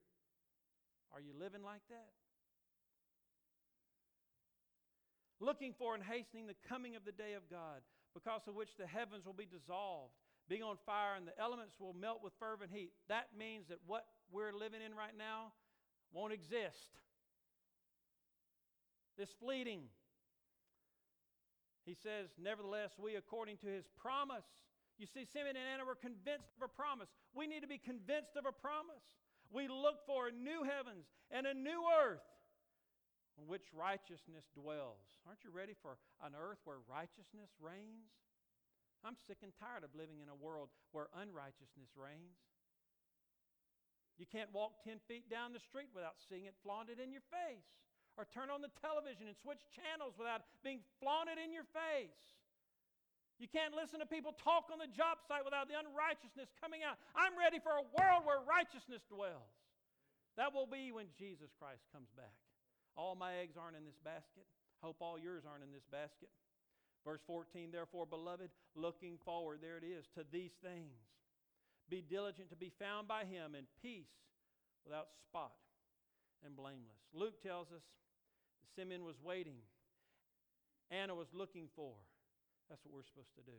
Are 1.14 1.22
you 1.22 1.34
living 1.38 1.64
like 1.64 1.82
that? 1.90 2.14
Looking 5.40 5.74
for 5.78 5.96
and 5.96 6.04
hastening 6.04 6.48
the 6.48 6.60
coming 6.68 6.96
of 6.96 7.06
the 7.06 7.16
day 7.16 7.34
of 7.34 7.48
God, 7.50 7.80
because 8.14 8.44
of 8.48 8.56
which 8.56 8.76
the 8.76 8.86
heavens 8.86 9.26
will 9.26 9.38
be 9.38 9.48
dissolved, 9.48 10.12
being 10.50 10.64
on 10.64 10.76
fire, 10.86 11.16
and 11.16 11.26
the 11.26 11.38
elements 11.40 11.80
will 11.80 11.94
melt 11.94 12.20
with 12.22 12.34
fervent 12.40 12.72
heat. 12.74 12.92
That 13.08 13.32
means 13.38 13.68
that 13.70 13.80
what 13.88 14.06
we're 14.32 14.52
living 14.52 14.82
in 14.84 14.94
right 14.94 15.16
now 15.18 15.54
won't 16.14 16.34
exist. 16.34 17.00
This 19.18 19.30
fleeting. 19.40 19.82
He 21.86 21.94
says, 21.94 22.30
Nevertheless, 22.42 22.92
we, 23.02 23.16
according 23.16 23.58
to 23.58 23.68
his 23.68 23.86
promise, 23.98 24.46
you 25.00 25.08
see, 25.08 25.24
Simeon 25.24 25.56
and 25.56 25.66
Anna 25.66 25.88
were 25.88 25.96
convinced 25.96 26.52
of 26.60 26.68
a 26.68 26.72
promise. 26.72 27.08
We 27.32 27.48
need 27.48 27.64
to 27.64 27.72
be 27.72 27.80
convinced 27.80 28.36
of 28.36 28.44
a 28.44 28.52
promise. 28.52 29.04
We 29.48 29.72
look 29.72 30.04
for 30.06 30.30
new 30.30 30.68
heavens 30.68 31.08
and 31.32 31.48
a 31.48 31.56
new 31.56 31.88
earth 32.04 32.28
on 33.40 33.48
which 33.48 33.72
righteousness 33.72 34.52
dwells. 34.52 35.08
Aren't 35.24 35.48
you 35.48 35.56
ready 35.56 35.72
for 35.72 35.96
an 36.20 36.36
earth 36.36 36.60
where 36.68 36.84
righteousness 36.84 37.56
reigns? 37.64 38.12
I'm 39.00 39.16
sick 39.16 39.40
and 39.40 39.56
tired 39.56 39.88
of 39.88 39.96
living 39.96 40.20
in 40.20 40.28
a 40.28 40.36
world 40.36 40.68
where 40.92 41.08
unrighteousness 41.16 41.96
reigns. 41.96 42.49
You 44.20 44.28
can't 44.28 44.52
walk 44.52 44.84
10 44.84 45.00
feet 45.08 45.32
down 45.32 45.56
the 45.56 45.64
street 45.64 45.88
without 45.96 46.20
seeing 46.20 46.44
it 46.44 46.54
flaunted 46.60 47.00
in 47.00 47.16
your 47.16 47.24
face, 47.32 47.72
or 48.20 48.28
turn 48.28 48.52
on 48.52 48.60
the 48.60 48.70
television 48.84 49.32
and 49.32 49.36
switch 49.40 49.64
channels 49.72 50.20
without 50.20 50.44
being 50.60 50.84
flaunted 51.00 51.40
in 51.40 51.56
your 51.56 51.64
face. 51.72 52.36
You 53.40 53.48
can't 53.48 53.72
listen 53.72 54.04
to 54.04 54.08
people 54.08 54.36
talk 54.36 54.68
on 54.68 54.84
the 54.84 54.92
job 54.92 55.24
site 55.24 55.48
without 55.48 55.72
the 55.72 55.80
unrighteousness 55.80 56.52
coming 56.60 56.84
out. 56.84 57.00
I'm 57.16 57.40
ready 57.40 57.64
for 57.64 57.80
a 57.80 57.88
world 57.96 58.28
where 58.28 58.44
righteousness 58.44 59.08
dwells. 59.08 59.56
That 60.36 60.52
will 60.52 60.68
be 60.68 60.92
when 60.92 61.08
Jesus 61.16 61.56
Christ 61.56 61.88
comes 61.96 62.12
back. 62.20 62.36
All 63.00 63.16
my 63.16 63.40
eggs 63.40 63.56
aren't 63.56 63.80
in 63.80 63.88
this 63.88 63.96
basket. 64.04 64.44
Hope 64.84 65.00
all 65.00 65.16
yours 65.16 65.48
aren't 65.48 65.64
in 65.64 65.72
this 65.72 65.88
basket. 65.88 66.28
Verse 67.08 67.24
14, 67.24 67.72
therefore, 67.72 68.04
beloved, 68.04 68.52
looking 68.76 69.16
forward, 69.24 69.64
there 69.64 69.80
it 69.80 69.88
is, 69.88 70.04
to 70.20 70.28
these 70.28 70.52
things 70.60 70.92
be 71.90 72.02
diligent 72.06 72.50
to 72.50 72.56
be 72.56 72.72
found 72.78 73.08
by 73.08 73.26
him 73.26 73.56
in 73.56 73.66
peace, 73.82 74.14
without 74.86 75.10
spot 75.28 75.58
and 76.46 76.56
blameless. 76.56 77.02
Luke 77.14 77.42
tells 77.44 77.68
us 77.74 77.84
Simeon 78.76 79.04
was 79.04 79.20
waiting, 79.22 79.60
Anna 80.90 81.14
was 81.14 81.28
looking 81.34 81.68
for. 81.76 81.94
That's 82.70 82.86
what 82.86 82.94
we're 82.94 83.10
supposed 83.10 83.34
to 83.38 83.46
do. 83.46 83.58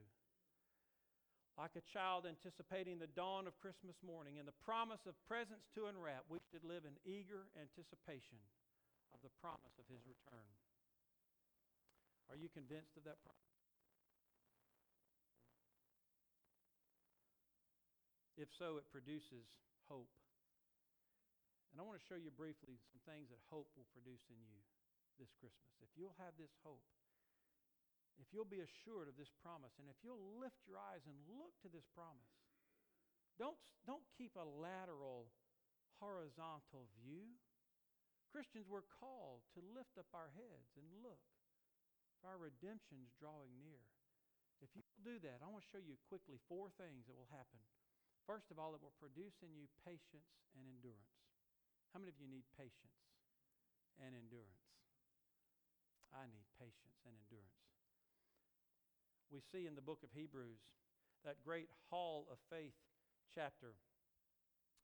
Like 1.58 1.74
a 1.74 1.84
child 1.92 2.24
anticipating 2.24 2.96
the 2.96 3.10
dawn 3.10 3.44
of 3.44 3.58
Christmas 3.58 3.98
morning 4.00 4.38
and 4.38 4.46
the 4.46 4.56
promise 4.64 5.02
of 5.04 5.18
presents 5.26 5.66
to 5.74 5.90
unwrap, 5.90 6.24
we 6.30 6.40
should 6.48 6.64
live 6.64 6.86
in 6.86 6.94
eager 7.02 7.50
anticipation 7.58 8.38
of 9.12 9.20
the 9.20 9.34
promise 9.42 9.74
of 9.76 9.84
his 9.90 10.00
return. 10.06 10.50
Are 12.30 12.38
you 12.38 12.48
convinced 12.48 12.94
of 12.96 13.04
that 13.04 13.18
promise? 13.26 13.59
If 18.40 18.48
so, 18.56 18.80
it 18.80 18.88
produces 18.88 19.44
hope. 19.84 20.08
And 21.70 21.76
I 21.76 21.84
want 21.84 22.00
to 22.00 22.08
show 22.08 22.16
you 22.16 22.32
briefly 22.32 22.80
some 22.88 23.04
things 23.04 23.28
that 23.28 23.38
hope 23.52 23.68
will 23.76 23.86
produce 23.92 24.24
in 24.32 24.40
you 24.40 24.64
this 25.20 25.28
Christmas. 25.36 25.76
If 25.84 25.92
you'll 25.92 26.16
have 26.16 26.32
this 26.40 26.56
hope, 26.64 26.88
if 28.16 28.32
you'll 28.32 28.48
be 28.48 28.64
assured 28.64 29.12
of 29.12 29.20
this 29.20 29.28
promise, 29.44 29.76
and 29.76 29.92
if 29.92 30.00
you'll 30.00 30.40
lift 30.40 30.64
your 30.64 30.80
eyes 30.80 31.04
and 31.04 31.20
look 31.36 31.52
to 31.60 31.68
this 31.68 31.84
promise, 31.92 32.32
don't, 33.36 33.60
don't 33.84 34.08
keep 34.16 34.32
a 34.40 34.44
lateral, 34.44 35.28
horizontal 36.00 36.88
view. 36.96 37.36
Christians, 38.32 38.72
we're 38.72 38.88
called 38.88 39.44
to 39.52 39.60
lift 39.76 40.00
up 40.00 40.08
our 40.16 40.32
heads 40.32 40.72
and 40.80 40.88
look. 41.04 41.20
For 42.24 42.32
our 42.32 42.40
redemption's 42.40 43.12
drawing 43.20 43.52
near. 43.60 43.80
If 44.64 44.72
you'll 44.76 45.04
do 45.04 45.16
that, 45.24 45.40
I 45.40 45.48
want 45.48 45.64
to 45.64 45.72
show 45.72 45.80
you 45.80 45.96
quickly 46.08 46.36
four 46.48 46.68
things 46.76 47.08
that 47.08 47.16
will 47.16 47.32
happen 47.32 47.60
First 48.30 48.54
of 48.54 48.62
all, 48.62 48.78
it 48.78 48.82
will 48.86 48.94
produce 49.02 49.42
in 49.42 49.50
you 49.58 49.66
patience 49.82 50.30
and 50.54 50.62
endurance. 50.62 51.18
How 51.90 51.98
many 51.98 52.14
of 52.14 52.18
you 52.22 52.30
need 52.30 52.46
patience 52.54 52.94
and 53.98 54.14
endurance? 54.14 54.70
I 56.14 56.30
need 56.30 56.46
patience 56.54 56.94
and 57.02 57.10
endurance. 57.10 57.58
We 59.34 59.42
see 59.42 59.66
in 59.66 59.74
the 59.74 59.82
book 59.82 60.06
of 60.06 60.14
Hebrews, 60.14 60.62
that 61.26 61.42
great 61.42 61.66
hall 61.90 62.30
of 62.30 62.38
faith 62.46 62.78
chapter, 63.34 63.74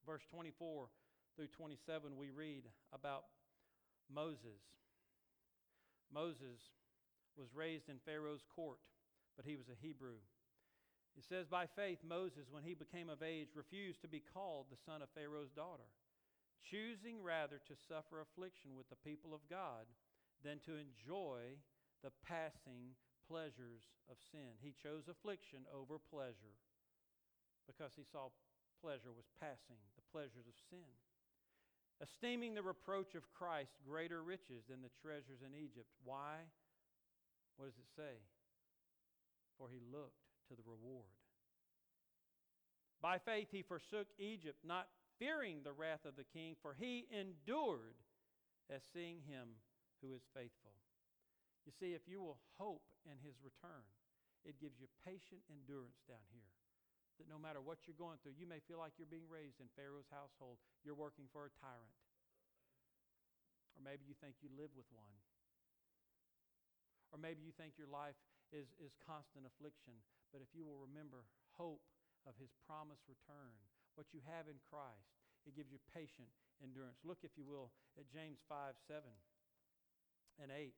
verse 0.03 0.27
24 0.27 0.91
through 1.39 1.55
27, 1.55 2.19
we 2.19 2.35
read 2.35 2.67
about 2.91 3.31
Moses. 4.11 4.59
Moses 6.11 6.75
was 7.39 7.55
raised 7.55 7.87
in 7.87 8.03
Pharaoh's 8.03 8.43
court, 8.51 8.83
but 9.39 9.47
he 9.47 9.55
was 9.55 9.71
a 9.71 9.79
Hebrew. 9.79 10.19
It 11.17 11.25
says, 11.25 11.49
By 11.49 11.65
faith, 11.65 12.05
Moses, 12.05 12.53
when 12.53 12.63
he 12.63 12.77
became 12.77 13.09
of 13.09 13.25
age, 13.25 13.57
refused 13.57 14.03
to 14.03 14.09
be 14.09 14.21
called 14.21 14.69
the 14.69 14.85
son 14.85 15.01
of 15.01 15.09
Pharaoh's 15.17 15.51
daughter, 15.51 15.89
choosing 16.61 17.25
rather 17.25 17.57
to 17.57 17.85
suffer 17.89 18.21
affliction 18.21 18.77
with 18.77 18.89
the 18.93 19.01
people 19.01 19.33
of 19.33 19.41
God 19.49 19.89
than 20.45 20.61
to 20.69 20.77
enjoy 20.77 21.57
the 22.05 22.13
passing 22.29 22.93
pleasures 23.25 23.89
of 24.13 24.21
sin. 24.29 24.61
He 24.61 24.77
chose 24.77 25.09
affliction 25.09 25.65
over 25.73 25.97
pleasure 25.97 26.61
because 27.65 27.97
he 27.97 28.05
saw 28.05 28.29
pleasure 28.85 29.11
was 29.17 29.27
passing, 29.41 29.81
the 29.97 30.07
pleasures 30.13 30.45
of 30.45 30.55
sin. 30.69 30.93
Esteeming 31.97 32.53
the 32.53 32.63
reproach 32.63 33.17
of 33.17 33.33
Christ 33.33 33.73
greater 33.81 34.21
riches 34.21 34.69
than 34.69 34.85
the 34.85 34.93
treasures 35.01 35.41
in 35.41 35.57
Egypt. 35.57 35.89
Why? 36.05 36.45
What 37.57 37.73
does 37.73 37.81
it 37.81 37.89
say? 37.97 38.21
For 39.57 39.73
he 39.73 39.81
looked 39.81 40.26
to 40.49 40.55
the 40.55 40.67
reward. 40.67 41.13
By 43.01 43.19
faith 43.19 43.49
he 43.51 43.63
forsook 43.63 44.09
Egypt, 44.19 44.59
not 44.65 44.89
fearing 45.19 45.63
the 45.63 45.73
wrath 45.73 46.05
of 46.05 46.17
the 46.17 46.27
king, 46.27 46.57
for 46.61 46.75
he 46.75 47.07
endured 47.13 48.01
as 48.73 48.83
seeing 48.93 49.23
him 49.25 49.61
who 50.03 50.13
is 50.13 50.27
faithful. 50.35 50.75
You 51.65 51.73
see, 51.75 51.99
if 51.99 52.07
you 52.07 52.23
will 52.23 52.39
hope 52.59 52.87
in 53.07 53.19
his 53.23 53.39
return, 53.43 53.87
it 54.47 54.63
gives 54.63 54.79
you 54.79 54.87
patient 55.03 55.43
endurance 55.51 55.99
down 56.07 56.23
here. 56.31 56.55
That 57.19 57.27
no 57.27 57.41
matter 57.41 57.65
what 57.65 57.89
you're 57.89 57.99
going 57.99 58.21
through, 58.23 58.39
you 58.39 58.47
may 58.47 58.61
feel 58.69 58.79
like 58.79 58.95
you're 59.01 59.09
being 59.09 59.27
raised 59.27 59.59
in 59.59 59.73
Pharaoh's 59.73 60.13
household. 60.13 60.61
You're 60.85 60.99
working 60.99 61.27
for 61.33 61.49
a 61.49 61.53
tyrant. 61.59 61.97
Or 63.75 63.81
maybe 63.83 64.05
you 64.05 64.15
think 64.21 64.39
you 64.45 64.53
live 64.53 64.71
with 64.77 64.87
one. 64.93 65.17
Or 67.11 67.19
maybe 67.19 67.41
you 67.43 67.51
think 67.57 67.81
your 67.81 67.89
life 67.89 68.21
is, 68.53 68.71
is 68.79 68.95
constant 69.03 69.47
affliction. 69.47 69.97
But 70.31 70.43
if 70.43 70.51
you 70.55 70.67
will 70.67 70.79
remember 70.83 71.27
hope 71.55 71.83
of 72.27 72.35
his 72.37 72.51
promised 72.67 73.07
return, 73.07 73.55
what 73.95 74.13
you 74.13 74.21
have 74.27 74.51
in 74.51 74.59
Christ, 74.69 75.09
it 75.47 75.55
gives 75.55 75.71
you 75.71 75.79
patient 75.95 76.29
endurance. 76.61 76.99
Look, 77.07 77.23
if 77.23 77.33
you 77.39 77.47
will, 77.47 77.71
at 77.97 78.11
James 78.11 78.43
5 78.51 78.75
7 78.87 79.03
and 80.43 80.51
8. 80.53 80.75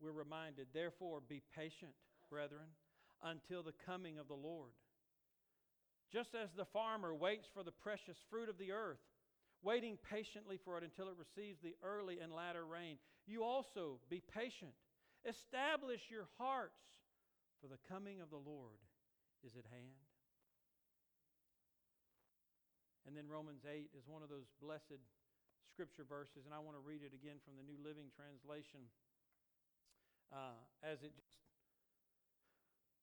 We're 0.00 0.16
reminded, 0.16 0.72
therefore, 0.72 1.20
be 1.20 1.42
patient, 1.54 1.92
brethren, 2.32 2.72
until 3.22 3.62
the 3.62 3.76
coming 3.84 4.18
of 4.18 4.28
the 4.28 4.38
Lord. 4.38 4.72
Just 6.12 6.34
as 6.34 6.48
the 6.56 6.64
farmer 6.72 7.14
waits 7.14 7.46
for 7.52 7.62
the 7.62 7.70
precious 7.70 8.16
fruit 8.30 8.48
of 8.48 8.58
the 8.58 8.72
earth, 8.72 8.98
waiting 9.62 9.98
patiently 10.10 10.58
for 10.64 10.78
it 10.78 10.84
until 10.84 11.12
it 11.12 11.20
receives 11.20 11.60
the 11.62 11.76
early 11.84 12.18
and 12.18 12.32
latter 12.32 12.64
rain, 12.64 12.96
you 13.26 13.44
also 13.44 14.00
be 14.08 14.22
patient. 14.34 14.72
Establish 15.28 16.08
your 16.08 16.28
hearts, 16.38 16.80
for 17.60 17.68
the 17.68 17.80
coming 17.92 18.20
of 18.20 18.30
the 18.30 18.40
Lord 18.40 18.80
is 19.44 19.52
at 19.56 19.68
hand. 19.68 20.08
And 23.06 23.16
then 23.16 23.28
Romans 23.28 23.64
8 23.68 23.90
is 23.96 24.08
one 24.08 24.22
of 24.22 24.28
those 24.28 24.48
blessed 24.62 25.00
scripture 25.68 26.04
verses, 26.08 26.48
and 26.48 26.54
I 26.54 26.60
want 26.60 26.76
to 26.76 26.84
read 26.84 27.04
it 27.04 27.12
again 27.12 27.36
from 27.44 27.56
the 27.56 27.64
New 27.64 27.76
Living 27.80 28.08
Translation 28.12 28.88
uh, 30.32 30.56
as 30.84 31.02
it 31.02 31.12
just 31.16 31.36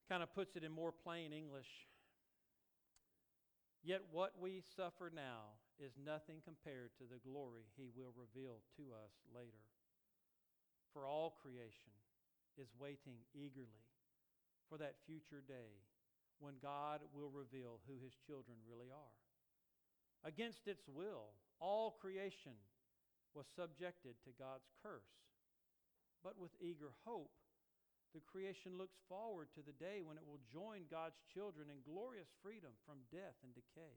kind 0.09 0.23
of 0.23 0.33
puts 0.33 0.55
it 0.55 0.63
in 0.63 0.71
more 0.71 0.91
plain 0.91 1.33
English. 1.33 1.69
Yet 3.83 4.01
what 4.11 4.33
we 4.39 4.63
suffer 4.75 5.11
now 5.13 5.59
is 5.79 5.93
nothing 5.99 6.41
compared 6.43 6.91
to 6.97 7.05
the 7.05 7.21
glory 7.21 7.69
he 7.75 7.89
will 7.93 8.13
reveal 8.17 8.63
to 8.77 8.95
us 8.95 9.13
later. 9.33 9.61
For 10.93 11.05
all 11.05 11.37
creation 11.41 11.93
is 12.57 12.73
waiting 12.79 13.21
eagerly 13.33 13.85
for 14.69 14.77
that 14.77 14.99
future 15.05 15.41
day 15.45 15.81
when 16.39 16.61
God 16.61 17.01
will 17.13 17.29
reveal 17.29 17.81
who 17.87 17.97
his 18.03 18.13
children 18.25 18.57
really 18.69 18.91
are. 18.93 19.17
Against 20.25 20.67
its 20.67 20.85
will, 20.89 21.33
all 21.59 21.97
creation 22.01 22.57
was 23.33 23.45
subjected 23.55 24.17
to 24.25 24.41
God's 24.41 24.69
curse. 24.81 25.13
But 26.23 26.37
with 26.37 26.51
eager 26.61 26.93
hope, 27.05 27.33
the 28.13 28.25
creation 28.25 28.77
looks 28.77 28.97
forward 29.09 29.53
to 29.53 29.61
the 29.61 29.77
day 29.77 30.01
when 30.01 30.17
it 30.17 30.25
will 30.25 30.41
join 30.49 30.89
God's 30.89 31.21
children 31.33 31.69
in 31.69 31.85
glorious 31.85 32.29
freedom 32.41 32.73
from 32.85 33.05
death 33.13 33.37
and 33.45 33.53
decay. 33.53 33.93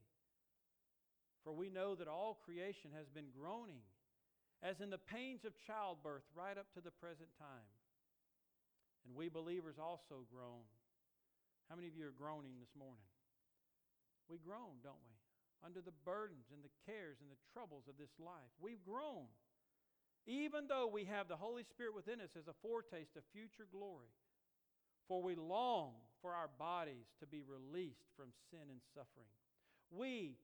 For 1.40 1.56
we 1.56 1.72
know 1.72 1.96
that 1.96 2.08
all 2.08 2.36
creation 2.44 2.92
has 2.92 3.08
been 3.08 3.32
groaning, 3.32 3.80
as 4.60 4.80
in 4.84 4.92
the 4.92 5.00
pains 5.00 5.48
of 5.48 5.56
childbirth, 5.64 6.28
right 6.36 6.58
up 6.58 6.68
to 6.76 6.84
the 6.84 6.92
present 6.92 7.32
time. 7.40 7.64
And 9.06 9.16
we 9.16 9.28
believers 9.28 9.76
also 9.80 10.26
groan. 10.28 10.64
How 11.68 11.76
many 11.76 11.88
of 11.88 11.96
you 11.96 12.06
are 12.06 12.16
groaning 12.16 12.58
this 12.60 12.74
morning? 12.76 13.06
We 14.28 14.38
groan, 14.38 14.82
don't 14.82 15.00
we? 15.06 15.16
Under 15.64 15.80
the 15.80 15.96
burdens 16.04 16.50
and 16.52 16.62
the 16.62 16.72
cares 16.86 17.18
and 17.20 17.30
the 17.30 17.42
troubles 17.52 17.84
of 17.88 17.98
this 17.98 18.14
life. 18.18 18.52
We've 18.60 18.82
grown. 18.84 19.28
Even 20.26 20.68
though 20.68 20.86
we 20.86 21.04
have 21.04 21.28
the 21.28 21.36
Holy 21.36 21.64
Spirit 21.64 21.94
within 21.94 22.20
us 22.20 22.36
as 22.36 22.48
a 22.48 22.56
foretaste 22.62 23.16
of 23.16 23.24
future 23.32 23.66
glory. 23.70 24.12
For 25.08 25.22
we 25.22 25.34
long 25.34 25.98
for 26.22 26.34
our 26.34 26.48
bodies 26.58 27.10
to 27.18 27.26
be 27.26 27.42
released 27.42 28.06
from 28.16 28.30
sin 28.50 28.70
and 28.70 28.80
suffering. 28.94 29.32
We 29.90 30.36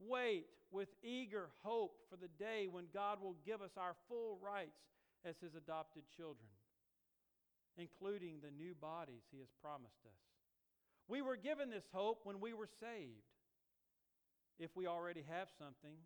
wait 0.00 0.46
with 0.70 0.88
eager 1.02 1.50
hope 1.62 1.98
for 2.08 2.16
the 2.16 2.32
day 2.38 2.66
when 2.70 2.86
God 2.92 3.22
will 3.22 3.36
give 3.44 3.60
us 3.60 3.76
our 3.76 3.94
full 4.08 4.38
rights 4.42 4.80
as 5.24 5.36
His 5.40 5.54
adopted 5.54 6.04
children, 6.16 6.48
including 7.76 8.38
the 8.40 8.50
new 8.50 8.74
bodies 8.74 9.26
He 9.30 9.38
has 9.38 9.50
promised 9.60 10.04
us. 10.06 10.22
We 11.08 11.20
were 11.20 11.36
given 11.36 11.70
this 11.70 11.84
hope 11.92 12.20
when 12.24 12.40
we 12.40 12.52
were 12.54 12.68
saved. 12.80 13.28
If 14.58 14.70
we 14.76 14.86
already 14.86 15.24
have 15.28 15.48
something, 15.58 15.98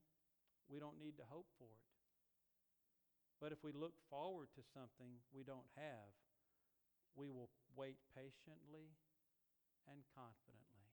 we 0.68 0.80
don't 0.80 0.98
need 0.98 1.16
to 1.18 1.26
hope 1.28 1.46
for 1.58 1.68
it. 1.68 1.88
But 3.40 3.52
if 3.52 3.62
we 3.62 3.70
look 3.70 3.94
forward 4.10 4.48
to 4.56 4.62
something 4.74 5.22
we 5.30 5.44
don't 5.44 5.68
have, 5.76 6.10
we 7.14 7.30
will 7.30 7.50
wait 7.76 7.98
patiently 8.16 8.90
and 9.86 10.02
confidently. 10.16 10.90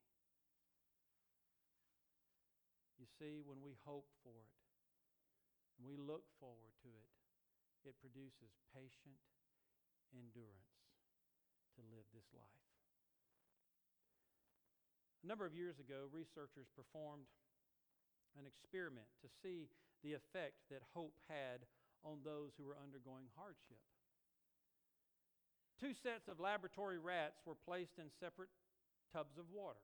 You 3.01 3.07
see, 3.17 3.41
when 3.41 3.59
we 3.59 3.75
hope 3.83 4.07
for 4.21 4.37
it, 4.37 4.55
and 5.75 5.83
we 5.83 5.99
look 5.99 6.23
forward 6.39 6.71
to 6.85 6.91
it, 6.93 7.11
it 7.83 7.99
produces 7.99 8.55
patient 8.71 9.19
endurance 10.13 10.75
to 11.75 11.81
live 11.89 12.05
this 12.13 12.27
life. 12.35 12.65
A 15.23 15.27
number 15.27 15.45
of 15.45 15.57
years 15.57 15.81
ago, 15.81 16.05
researchers 16.13 16.69
performed 16.77 17.25
an 18.37 18.45
experiment 18.45 19.09
to 19.25 19.27
see 19.41 19.71
the 20.03 20.13
effect 20.13 20.61
that 20.69 20.85
hope 20.93 21.17
had 21.25 21.65
on 22.05 22.21
those 22.21 22.53
who 22.57 22.65
were 22.67 22.77
undergoing 22.77 23.25
hardship. 23.33 23.81
Two 25.81 25.97
sets 25.97 26.29
of 26.29 26.39
laboratory 26.39 26.99
rats 26.99 27.41
were 27.45 27.57
placed 27.57 27.97
in 27.97 28.13
separate 28.19 28.53
tubs 29.11 29.37
of 29.37 29.49
water. 29.49 29.81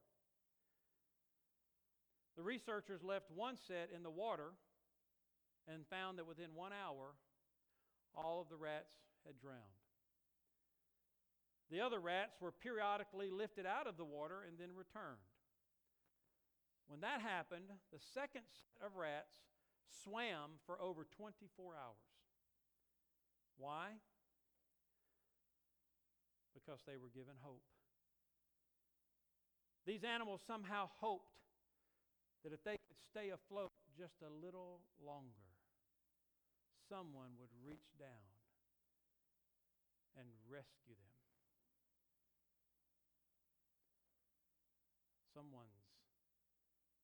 The 2.37 2.43
researchers 2.43 3.03
left 3.03 3.25
one 3.33 3.57
set 3.57 3.89
in 3.93 4.03
the 4.03 4.13
water 4.13 4.53
and 5.67 5.85
found 5.89 6.17
that 6.17 6.27
within 6.27 6.55
one 6.55 6.71
hour, 6.71 7.17
all 8.15 8.41
of 8.41 8.49
the 8.49 8.55
rats 8.55 8.93
had 9.25 9.39
drowned. 9.41 9.80
The 11.71 11.79
other 11.79 11.99
rats 11.99 12.35
were 12.41 12.51
periodically 12.51 13.29
lifted 13.31 13.65
out 13.65 13.87
of 13.87 13.95
the 13.95 14.03
water 14.03 14.43
and 14.45 14.59
then 14.59 14.75
returned. 14.75 15.23
When 16.87 16.99
that 16.99 17.21
happened, 17.21 17.71
the 17.93 17.99
second 18.13 18.43
set 18.51 18.85
of 18.85 18.99
rats 18.99 19.31
swam 20.03 20.59
for 20.65 20.81
over 20.81 21.07
24 21.15 21.47
hours. 21.71 22.11
Why? 23.57 23.95
Because 26.53 26.83
they 26.85 26.99
were 26.99 27.09
given 27.15 27.39
hope. 27.39 27.63
These 29.85 30.03
animals 30.03 30.41
somehow 30.45 30.89
hoped 30.99 31.39
that 32.43 32.51
if 32.53 32.63
they 32.63 32.75
could 32.75 32.99
stay 32.99 33.29
afloat 33.29 33.71
just 33.97 34.19
a 34.21 34.29
little 34.29 34.81
longer, 34.99 35.47
someone 36.89 37.37
would 37.39 37.53
reach 37.63 37.87
down 37.97 38.27
and 40.19 40.27
rescue 40.49 40.99
them. 40.99 41.15
Someone's 45.33 45.87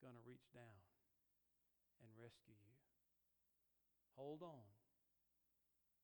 going 0.04 0.14
to 0.14 0.26
reach 0.28 0.46
down 0.54 0.78
and 2.04 2.10
rescue 2.20 2.54
you. 2.54 2.78
Hold 4.18 4.42
on 4.42 4.66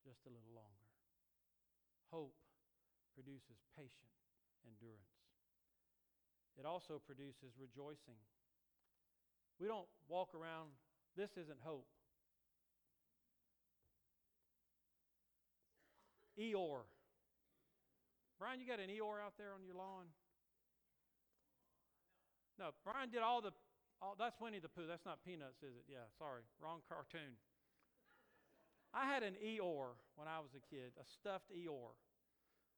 just 0.06 0.22
a 0.28 0.32
little 0.32 0.54
longer. 0.54 0.88
Hope 2.12 2.36
produces 3.16 3.58
patient 3.74 4.12
endurance. 4.68 5.18
It 6.60 6.66
also 6.68 7.02
produces 7.02 7.56
rejoicing. 7.58 8.20
We 9.60 9.68
don't 9.68 9.88
walk 10.10 10.36
around, 10.36 10.76
this 11.18 11.32
isn't 11.38 11.58
hope. 11.64 11.88
Eeyore. 16.38 16.86
Brian, 18.38 18.60
you 18.60 18.68
got 18.68 18.80
an 18.80 18.90
Eeyore 18.90 19.22
out 19.22 19.38
there 19.38 19.54
on 19.54 19.64
your 19.64 19.76
lawn? 19.76 20.10
No, 22.60 22.70
Brian 22.84 23.10
did 23.10 23.22
all 23.22 23.42
the. 23.42 23.54
All, 24.02 24.16
that's 24.20 24.36
Winnie 24.42 24.60
the 24.60 24.70
Pooh. 24.70 24.86
That's 24.86 25.06
not 25.06 25.24
Peanuts, 25.24 25.64
is 25.64 25.78
it? 25.78 25.86
Yeah, 25.88 26.06
sorry, 26.18 26.42
wrong 26.62 26.82
cartoon. 26.90 27.38
I 28.94 29.06
had 29.06 29.24
an 29.24 29.34
Eeyore 29.44 29.98
when 30.16 30.28
I 30.28 30.40
was 30.40 30.52
a 30.56 30.62
kid, 30.70 30.94
a 31.02 31.06
stuffed 31.06 31.50
Eeyore. 31.50 31.98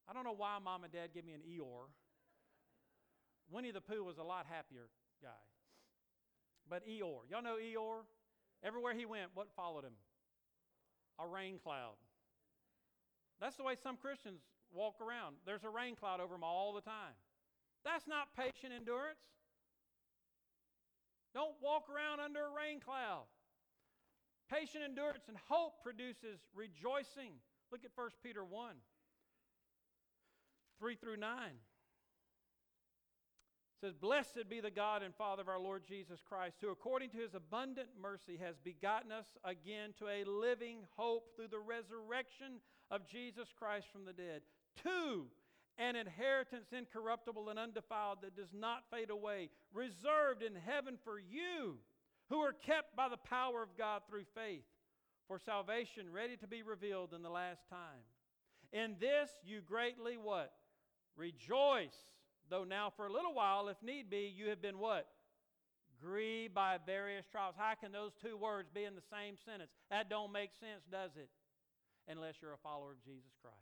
I 0.08 0.14
don't 0.14 0.24
know 0.24 0.36
why 0.36 0.58
mom 0.64 0.84
and 0.84 0.94
dad 0.94 1.10
gave 1.14 1.26
me 1.26 1.34
an 1.34 1.42
Eeyore. 1.42 1.92
Winnie 3.52 3.72
the 3.72 3.82
Pooh 3.82 4.04
was 4.04 4.18
a 4.18 4.24
lot 4.24 4.46
happier 4.50 4.88
guy. 5.22 5.44
But 6.70 6.88
Eeyore, 6.88 7.30
y'all 7.30 7.44
know 7.44 7.58
Eeyore? 7.58 8.04
Everywhere 8.64 8.96
he 8.96 9.06
went, 9.06 9.30
what 9.34 9.48
followed 9.56 9.84
him? 9.84 9.98
A 11.20 11.28
rain 11.28 11.60
cloud. 11.62 11.96
That's 13.40 13.56
the 13.58 13.64
way 13.64 13.76
some 13.82 13.98
Christians 13.98 14.42
walk 14.74 14.96
around. 15.02 15.36
There's 15.46 15.64
a 15.64 15.70
rain 15.70 15.96
cloud 15.96 16.20
over 16.22 16.34
them 16.34 16.44
all 16.44 16.74
the 16.74 16.82
time. 16.82 17.14
That's 17.84 18.08
not 18.08 18.34
patient 18.36 18.74
endurance. 18.74 19.20
Don't 21.34 21.56
walk 21.62 21.90
around 21.92 22.22
under 22.22 22.40
a 22.40 22.56
rain 22.56 22.80
cloud. 22.80 23.26
Patient 24.50 24.84
endurance 24.84 25.26
and 25.28 25.38
hope 25.50 25.84
produces 25.84 26.40
rejoicing. 26.54 27.34
Look 27.72 27.84
at 27.84 27.92
1 27.96 28.10
Peter 28.24 28.44
1 28.44 28.76
3 30.80 30.96
through 30.96 31.18
9. 31.18 31.30
It 33.76 33.88
says, 33.88 33.94
Blessed 33.94 34.50
be 34.50 34.62
the 34.62 34.72
God 34.72 35.04
and 35.04 35.16
Father 35.16 35.42
of 35.42 35.50
our 35.50 35.60
Lord 35.60 35.84
Jesus 35.88 36.20
Christ, 36.28 36.58
who 36.62 36.70
according 36.70 37.10
to 37.12 37.18
his 37.18 37.34
abundant 37.34 37.90
mercy 38.00 38.38
has 38.42 38.56
begotten 38.64 39.12
us 39.12 39.38
again 39.44 39.94
to 40.00 40.08
a 40.08 40.24
living 40.30 40.80
hope 40.96 41.36
through 41.36 41.48
the 41.50 41.60
resurrection 41.60 42.62
of 42.92 43.08
Jesus 43.08 43.50
Christ 43.58 43.88
from 43.92 44.06
the 44.06 44.14
dead, 44.14 44.42
to 44.84 45.26
an 45.78 45.96
inheritance 45.96 46.68
incorruptible 46.72 47.50
and 47.50 47.60
undefiled 47.60 48.20
that 48.22 48.36
does 48.36 48.54
not 48.54 48.84
fade 48.90 49.10
away, 49.10 49.50
reserved 49.74 50.42
in 50.42 50.56
heaven 50.56 50.98
for 51.04 51.20
you, 51.20 51.78
who 52.30 52.40
are 52.40 52.54
kept 52.54 52.96
by 52.96 53.10
the 53.10 53.18
power 53.18 53.62
of 53.62 53.78
God 53.78 54.02
through 54.10 54.26
faith, 54.34 54.66
for 55.28 55.40
salvation 55.40 56.12
ready 56.12 56.38
to 56.38 56.48
be 56.48 56.64
revealed 56.64 57.14
in 57.14 57.22
the 57.24 57.30
last 57.30 57.68
time. 57.70 58.06
In 58.72 58.96
this 59.00 59.30
you 59.44 59.62
greatly 59.62 60.18
what? 60.18 60.52
Rejoice, 61.16 61.96
though 62.50 62.64
now 62.64 62.92
for 62.96 63.08
a 63.08 63.12
little 63.12 63.34
while, 63.34 63.70
if 63.70 63.82
need 63.82 64.10
be, 64.10 64.32
you 64.36 64.50
have 64.50 64.62
been 64.62 64.80
what? 64.80 65.08
Grieved 66.02 66.54
by 66.54 66.78
various 66.86 67.26
trials. 67.32 67.56
How 67.58 67.74
can 67.80 67.92
those 67.92 68.12
two 68.22 68.38
words 68.38 68.70
be 68.74 68.84
in 68.84 68.96
the 68.96 69.10
same 69.10 69.36
sentence? 69.46 69.72
That 69.90 70.10
don't 70.10 70.32
make 70.32 70.52
sense, 70.60 70.84
does 70.92 71.12
it? 71.16 71.30
Unless 72.08 72.36
you're 72.42 72.54
a 72.54 72.58
follower 72.58 72.92
of 72.92 73.04
Jesus 73.04 73.32
Christ. 73.42 73.56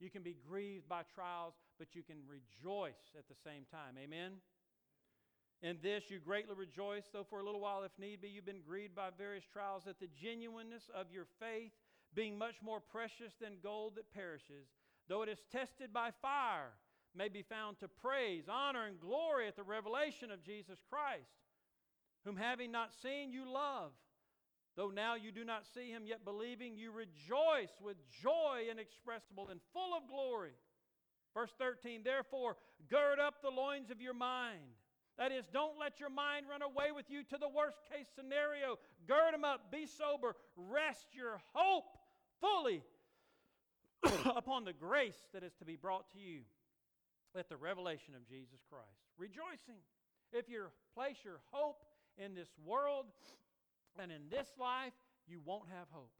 You 0.00 0.10
can 0.10 0.22
be 0.22 0.36
grieved 0.48 0.88
by 0.88 1.02
trials, 1.12 1.54
but 1.78 1.88
you 1.94 2.02
can 2.02 2.18
rejoice 2.28 3.02
at 3.18 3.26
the 3.28 3.34
same 3.44 3.66
time. 3.70 3.98
Amen? 3.98 4.38
In 5.62 5.78
this 5.82 6.04
you 6.08 6.20
greatly 6.20 6.54
rejoice, 6.54 7.04
though 7.12 7.26
for 7.28 7.40
a 7.40 7.44
little 7.44 7.60
while, 7.60 7.82
if 7.82 7.90
need 7.98 8.20
be, 8.20 8.28
you've 8.28 8.46
been 8.46 8.62
grieved 8.66 8.94
by 8.94 9.08
various 9.16 9.44
trials, 9.52 9.84
that 9.86 9.98
the 9.98 10.08
genuineness 10.20 10.88
of 10.94 11.10
your 11.12 11.26
faith, 11.40 11.72
being 12.14 12.38
much 12.38 12.62
more 12.62 12.80
precious 12.80 13.34
than 13.40 13.54
gold 13.62 13.96
that 13.96 14.12
perishes, 14.12 14.68
though 15.08 15.22
it 15.22 15.28
is 15.28 15.42
tested 15.50 15.92
by 15.92 16.10
fire, 16.22 16.72
may 17.14 17.28
be 17.28 17.42
found 17.42 17.78
to 17.80 17.88
praise, 17.88 18.44
honor, 18.48 18.86
and 18.86 19.00
glory 19.00 19.48
at 19.48 19.56
the 19.56 19.62
revelation 19.62 20.30
of 20.30 20.44
Jesus 20.44 20.78
Christ, 20.88 21.42
whom 22.24 22.36
having 22.36 22.70
not 22.70 22.90
seen, 23.02 23.32
you 23.32 23.50
love. 23.50 23.90
Though 24.76 24.90
now 24.90 25.16
you 25.16 25.32
do 25.32 25.44
not 25.44 25.66
see 25.74 25.90
him, 25.90 26.04
yet 26.06 26.24
believing, 26.24 26.76
you 26.76 26.92
rejoice 26.92 27.74
with 27.82 27.96
joy 28.22 28.66
inexpressible 28.70 29.48
and 29.50 29.58
full 29.72 29.92
of 29.96 30.08
glory. 30.08 30.52
Verse 31.34 31.50
13, 31.58 32.02
therefore, 32.04 32.56
gird 32.88 33.18
up 33.18 33.42
the 33.42 33.50
loins 33.50 33.90
of 33.90 34.00
your 34.00 34.14
mind. 34.14 34.77
That 35.18 35.32
is, 35.32 35.44
don't 35.52 35.78
let 35.80 35.98
your 35.98 36.10
mind 36.10 36.46
run 36.48 36.62
away 36.62 36.92
with 36.94 37.10
you 37.10 37.24
to 37.24 37.38
the 37.38 37.48
worst 37.48 37.78
case 37.90 38.06
scenario. 38.14 38.78
Gird 39.06 39.34
them 39.34 39.44
up, 39.44 39.72
be 39.72 39.84
sober, 39.84 40.36
rest 40.56 41.08
your 41.12 41.40
hope 41.52 41.98
fully 42.40 42.84
upon 44.36 44.64
the 44.64 44.72
grace 44.72 45.18
that 45.34 45.42
is 45.42 45.54
to 45.58 45.64
be 45.64 45.74
brought 45.74 46.08
to 46.12 46.20
you 46.20 46.42
at 47.36 47.48
the 47.48 47.56
revelation 47.56 48.14
of 48.14 48.26
Jesus 48.28 48.60
Christ. 48.70 49.02
Rejoicing. 49.18 49.82
If 50.32 50.48
you 50.48 50.66
place 50.94 51.16
your 51.24 51.40
hope 51.50 51.82
in 52.16 52.34
this 52.34 52.50
world 52.64 53.06
and 54.00 54.12
in 54.12 54.28
this 54.30 54.48
life, 54.58 54.92
you 55.26 55.40
won't 55.44 55.68
have 55.76 55.88
hope. 55.90 56.12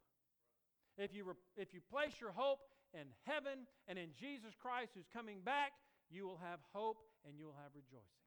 If 0.96 1.14
you, 1.14 1.24
re- 1.24 1.44
if 1.56 1.72
you 1.72 1.80
place 1.90 2.14
your 2.20 2.32
hope 2.32 2.58
in 2.92 3.06
heaven 3.24 3.66
and 3.86 3.98
in 3.98 4.10
Jesus 4.18 4.54
Christ 4.60 4.92
who's 4.94 5.08
coming 5.12 5.38
back, 5.44 5.72
you 6.10 6.26
will 6.26 6.40
have 6.42 6.58
hope 6.72 6.98
and 7.26 7.38
you 7.38 7.46
will 7.46 7.58
have 7.62 7.70
rejoicing. 7.74 8.17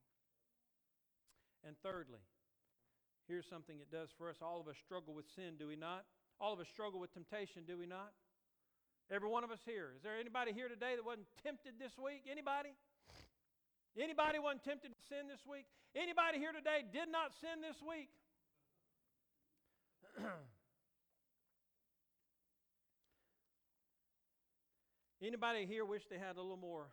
And 1.66 1.76
thirdly, 1.84 2.22
here's 3.28 3.46
something 3.46 3.80
it 3.80 3.92
does 3.92 4.10
for 4.18 4.30
us. 4.30 4.38
All 4.42 4.60
of 4.60 4.68
us 4.68 4.76
struggle 4.84 5.14
with 5.14 5.26
sin, 5.36 5.56
do 5.60 5.68
we 5.68 5.76
not? 5.76 6.06
All 6.40 6.54
of 6.54 6.60
us 6.60 6.68
struggle 6.68 7.00
with 7.00 7.14
temptation, 7.14 7.64
do 7.68 7.78
we 7.78 7.86
not? 7.86 8.14
Every 9.12 9.30
one 9.30 9.44
of 9.44 9.52
us 9.52 9.60
here. 9.66 9.94
Is 9.96 10.02
there 10.02 10.18
anybody 10.18 10.54
here 10.54 10.70
today 10.70 10.96
that 10.96 11.06
wasn't 11.06 11.28
tempted 11.44 11.74
this 11.78 11.98
week? 12.00 12.26
Anybody? 12.32 12.74
Anybody 14.00 14.40
wasn't 14.40 14.64
tempted 14.64 14.96
to 14.96 15.02
sin 15.12 15.28
this 15.28 15.46
week? 15.46 15.68
Anybody 15.94 16.40
here 16.40 16.54
today 16.54 16.82
did 16.88 17.12
not 17.12 17.36
sin 17.44 17.60
this 17.62 17.76
week? 17.84 18.10
Anybody 25.22 25.68
here 25.68 25.86
wish 25.86 26.08
they 26.10 26.18
had 26.18 26.38
a 26.38 26.42
little 26.42 26.58
more 26.58 26.88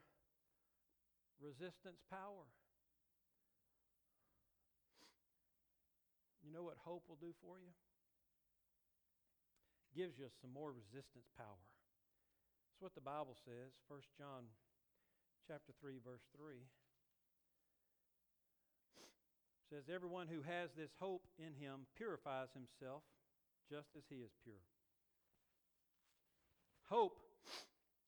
resistance 1.40 2.02
power? 2.11 2.44
You 6.48 6.56
know 6.56 6.64
what 6.64 6.80
hope 6.80 7.04
will 7.12 7.20
do 7.20 7.37
for 7.44 7.61
you? 7.61 7.68
It 9.92 10.00
Gives 10.00 10.16
you 10.16 10.32
some 10.40 10.48
more 10.48 10.72
resistance 10.72 11.28
power. 11.37 11.61
That's 11.61 12.80
what 12.80 12.96
the 12.96 13.04
Bible 13.04 13.37
says, 13.44 13.76
1 13.92 14.00
John 14.16 14.48
chapter 15.44 15.76
3 15.76 16.00
verse 16.00 16.24
3 16.40 16.56
says 19.68 19.92
everyone 19.92 20.24
who 20.32 20.40
has 20.40 20.72
this 20.72 20.88
hope 20.96 21.28
in 21.37 21.52
him 21.52 21.84
purifies 22.00 22.48
himself 22.56 23.04
just 23.68 23.92
as 23.92 24.08
he 24.08 24.24
is 24.24 24.32
pure. 24.40 24.64
Hope 26.88 27.20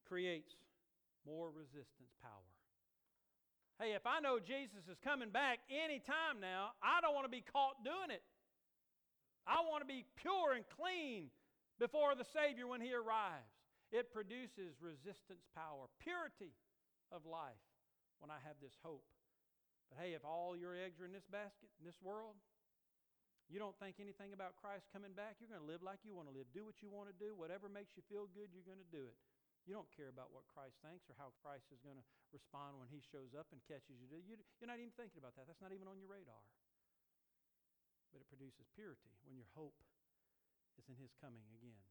creates 0.09 0.57
more 1.29 1.53
resistance 1.53 2.17
power. 2.25 2.49
Hey, 3.81 3.93
if 3.93 4.05
I 4.05 4.21
know 4.21 4.41
Jesus 4.41 4.89
is 4.89 4.97
coming 5.05 5.29
back 5.29 5.61
any 5.69 6.01
time 6.01 6.41
now, 6.41 6.73
I 6.85 7.01
don't 7.01 7.15
want 7.15 7.25
to 7.25 7.33
be 7.33 7.45
caught 7.45 7.85
doing 7.85 8.09
it. 8.13 8.21
I 9.51 9.67
want 9.67 9.83
to 9.83 9.91
be 9.91 10.07
pure 10.15 10.55
and 10.55 10.63
clean 10.79 11.35
before 11.83 12.15
the 12.15 12.29
Savior 12.31 12.71
when 12.71 12.79
He 12.79 12.95
arrives. 12.95 13.51
It 13.91 14.15
produces 14.15 14.79
resistance 14.79 15.43
power, 15.51 15.91
purity 15.99 16.55
of 17.11 17.27
life 17.27 17.59
when 18.23 18.31
I 18.31 18.39
have 18.47 18.63
this 18.63 18.79
hope. 18.87 19.03
But 19.91 19.99
hey, 19.99 20.15
if 20.15 20.23
all 20.23 20.55
your 20.55 20.79
eggs 20.79 21.03
are 21.03 21.09
in 21.11 21.11
this 21.11 21.27
basket, 21.27 21.67
in 21.83 21.83
this 21.83 21.99
world, 21.99 22.39
you 23.51 23.59
don't 23.59 23.75
think 23.83 23.99
anything 23.99 24.31
about 24.31 24.55
Christ 24.55 24.87
coming 24.95 25.11
back, 25.19 25.43
you're 25.43 25.51
going 25.51 25.59
to 25.59 25.67
live 25.67 25.83
like 25.83 26.07
you 26.07 26.15
want 26.15 26.31
to 26.31 26.35
live. 26.39 26.47
Do 26.55 26.63
what 26.63 26.79
you 26.79 26.87
want 26.87 27.11
to 27.11 27.17
do. 27.19 27.35
Whatever 27.35 27.67
makes 27.67 27.99
you 27.99 28.07
feel 28.07 28.31
good, 28.31 28.55
you're 28.55 28.63
going 28.63 28.79
to 28.79 28.93
do 28.95 29.03
it. 29.11 29.19
You 29.67 29.75
don't 29.75 29.91
care 29.91 30.07
about 30.07 30.31
what 30.31 30.47
Christ 30.47 30.79
thinks 30.87 31.11
or 31.11 31.19
how 31.19 31.35
Christ 31.43 31.67
is 31.75 31.83
going 31.83 31.99
to 31.99 32.07
respond 32.31 32.79
when 32.79 32.87
he 32.87 33.03
shows 33.03 33.35
up 33.35 33.51
and 33.51 33.59
catches 33.67 33.99
you. 33.99 34.07
You're 34.07 34.71
not 34.71 34.79
even 34.79 34.95
thinking 34.95 35.19
about 35.19 35.35
that. 35.35 35.51
That's 35.51 35.59
not 35.59 35.75
even 35.75 35.91
on 35.91 35.99
your 35.99 36.07
radar. 36.07 36.39
But 38.11 38.23
it 38.23 38.29
produces 38.29 38.67
purity 38.75 39.15
when 39.25 39.39
your 39.39 39.49
hope 39.55 39.79
is 40.79 40.87
in 40.91 40.99
his 40.99 41.15
coming 41.19 41.47
again. 41.55 41.83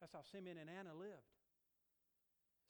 That's 0.00 0.12
how 0.12 0.24
Simeon 0.26 0.60
and 0.60 0.68
Anna 0.68 0.92
lived 0.92 1.32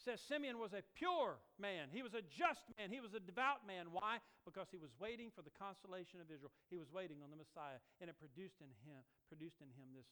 says 0.03 0.18
Simeon 0.27 0.59
was 0.59 0.75
a 0.75 0.83
pure 0.98 1.38
man. 1.62 1.88
He 1.94 2.03
was 2.03 2.13
a 2.19 2.27
just 2.27 2.67
man. 2.75 2.90
He 2.90 2.98
was 2.98 3.15
a 3.15 3.23
devout 3.23 3.63
man. 3.63 3.94
Why? 3.94 4.19
Because 4.42 4.67
he 4.75 4.83
was 4.83 4.90
waiting 4.98 5.31
for 5.31 5.46
the 5.46 5.54
consolation 5.54 6.19
of 6.19 6.27
Israel. 6.27 6.50
He 6.69 6.77
was 6.77 6.90
waiting 6.90 7.23
on 7.23 7.31
the 7.31 7.38
Messiah, 7.38 7.79
and 8.02 8.10
it 8.10 8.19
produced 8.19 8.58
in 8.58 8.71
him 8.83 9.00
produced 9.31 9.63
in 9.63 9.71
him 9.79 9.94
this, 9.96 10.10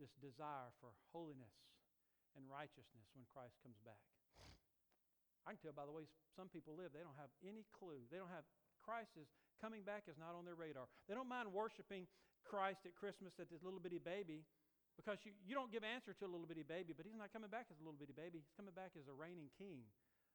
this 0.00 0.14
desire 0.16 0.72
for 0.80 0.94
holiness 1.12 1.52
and 2.38 2.48
righteousness 2.48 3.04
when 3.12 3.28
Christ 3.28 3.58
comes 3.60 3.76
back. 3.84 4.00
I 5.44 5.52
can 5.52 5.60
tell 5.60 5.76
by 5.76 5.84
the 5.84 5.92
way 5.92 6.06
some 6.38 6.48
people 6.48 6.78
live, 6.78 6.94
they 6.94 7.02
don't 7.04 7.18
have 7.18 7.34
any 7.42 7.66
clue. 7.74 8.06
They 8.08 8.16
don't 8.16 8.32
have 8.32 8.46
Christ 8.80 9.18
is 9.18 9.28
coming 9.62 9.86
back 9.86 10.10
is 10.10 10.18
not 10.18 10.34
on 10.34 10.42
their 10.42 10.58
radar. 10.58 10.90
They 11.06 11.14
don't 11.14 11.30
mind 11.30 11.54
worshiping 11.54 12.10
Christ 12.42 12.82
at 12.82 12.98
Christmas 12.98 13.38
at 13.38 13.46
this 13.46 13.62
little 13.62 13.78
bitty 13.78 14.02
baby 14.02 14.42
because 14.98 15.22
you, 15.22 15.30
you 15.46 15.54
don't 15.54 15.70
give 15.70 15.86
answer 15.86 16.10
to 16.12 16.24
a 16.26 16.30
little 16.30 16.50
bitty 16.50 16.66
baby, 16.66 16.90
but 16.90 17.06
he's 17.06 17.16
not 17.16 17.30
coming 17.30 17.48
back 17.48 17.70
as 17.70 17.78
a 17.78 17.82
little 17.86 17.96
bitty 17.96 18.12
baby. 18.12 18.42
He's 18.42 18.52
coming 18.58 18.74
back 18.74 18.98
as 18.98 19.06
a 19.06 19.14
reigning 19.14 19.54
king, 19.54 19.86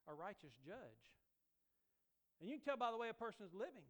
a 0.07 0.15
righteous 0.15 0.55
judge. 0.63 1.03
And 2.39 2.47
you 2.47 2.55
can 2.55 2.63
tell 2.63 2.79
by 2.79 2.95
the 2.95 2.97
way 2.97 3.11
a 3.11 3.17
person 3.17 3.43
is 3.43 3.51
living 3.51 3.85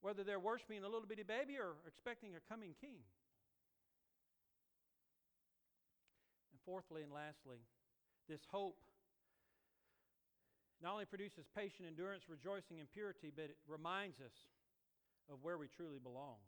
whether 0.00 0.24
they're 0.24 0.40
worshiping 0.40 0.80
a 0.80 0.88
little 0.88 1.06
bitty 1.06 1.26
baby 1.26 1.58
or 1.60 1.76
expecting 1.84 2.32
a 2.32 2.42
coming 2.48 2.72
king. 2.80 3.04
And 6.54 6.58
fourthly 6.64 7.02
and 7.02 7.12
lastly, 7.12 7.60
this 8.30 8.40
hope 8.50 8.78
not 10.82 10.92
only 10.92 11.04
produces 11.04 11.46
patient 11.54 11.88
endurance, 11.88 12.24
rejoicing 12.28 12.78
in 12.78 12.86
purity, 12.86 13.32
but 13.34 13.50
it 13.50 13.58
reminds 13.66 14.20
us 14.20 14.34
of 15.30 15.42
where 15.42 15.58
we 15.58 15.66
truly 15.66 15.98
belong. 15.98 16.38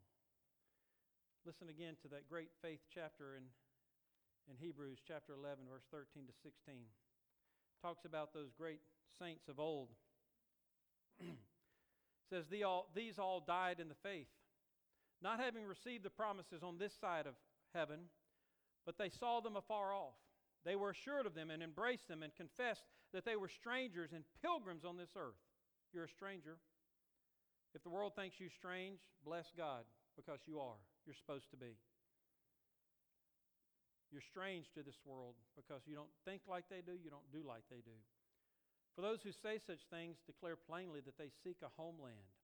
Listen 1.44 1.68
again 1.68 1.96
to 2.02 2.08
that 2.08 2.28
great 2.28 2.50
faith 2.62 2.80
chapter 2.92 3.34
in, 3.34 3.42
in 4.46 4.54
Hebrews, 4.60 4.98
chapter 5.06 5.32
11, 5.34 5.64
verse 5.66 5.84
13 5.90 6.26
to 6.28 6.34
16. 6.42 6.86
Talks 7.82 8.04
about 8.04 8.32
those 8.32 8.52
great 8.56 8.80
saints 9.18 9.48
of 9.48 9.58
old. 9.58 9.88
says, 12.30 12.44
These 12.48 13.18
all 13.18 13.42
died 13.44 13.80
in 13.80 13.88
the 13.88 13.98
faith, 14.02 14.30
not 15.22 15.40
having 15.40 15.64
received 15.64 16.04
the 16.04 16.10
promises 16.10 16.62
on 16.62 16.78
this 16.78 16.94
side 17.00 17.26
of 17.26 17.34
heaven, 17.74 17.98
but 18.86 18.96
they 18.96 19.10
saw 19.10 19.40
them 19.40 19.56
afar 19.56 19.92
off. 19.92 20.14
They 20.64 20.76
were 20.76 20.90
assured 20.90 21.26
of 21.26 21.34
them 21.34 21.50
and 21.50 21.62
embraced 21.62 22.08
them 22.08 22.22
and 22.22 22.34
confessed 22.34 22.84
that 23.12 23.24
they 23.24 23.36
were 23.36 23.48
strangers 23.48 24.10
and 24.14 24.24
pilgrims 24.42 24.84
on 24.84 24.96
this 24.96 25.10
earth. 25.16 25.40
You're 25.92 26.04
a 26.04 26.08
stranger. 26.08 26.58
If 27.74 27.82
the 27.82 27.90
world 27.90 28.14
thinks 28.14 28.40
you 28.40 28.48
strange, 28.48 29.00
bless 29.24 29.52
God 29.56 29.84
because 30.16 30.40
you 30.46 30.58
are. 30.58 30.78
You're 31.06 31.18
supposed 31.18 31.50
to 31.50 31.56
be. 31.56 31.78
You're 34.10 34.26
strange 34.26 34.66
to 34.74 34.82
this 34.82 34.98
world 35.06 35.34
because 35.54 35.82
you 35.86 35.94
don't 35.94 36.10
think 36.24 36.42
like 36.48 36.64
they 36.68 36.82
do, 36.82 36.98
you 36.98 37.10
don't 37.10 37.30
do 37.32 37.46
like 37.46 37.62
they 37.70 37.82
do. 37.82 37.94
For 38.96 39.02
those 39.02 39.22
who 39.22 39.30
say 39.30 39.58
such 39.64 39.86
things 39.88 40.18
declare 40.26 40.56
plainly 40.56 41.00
that 41.06 41.16
they 41.16 41.30
seek 41.44 41.58
a 41.62 41.70
homeland. 41.76 42.34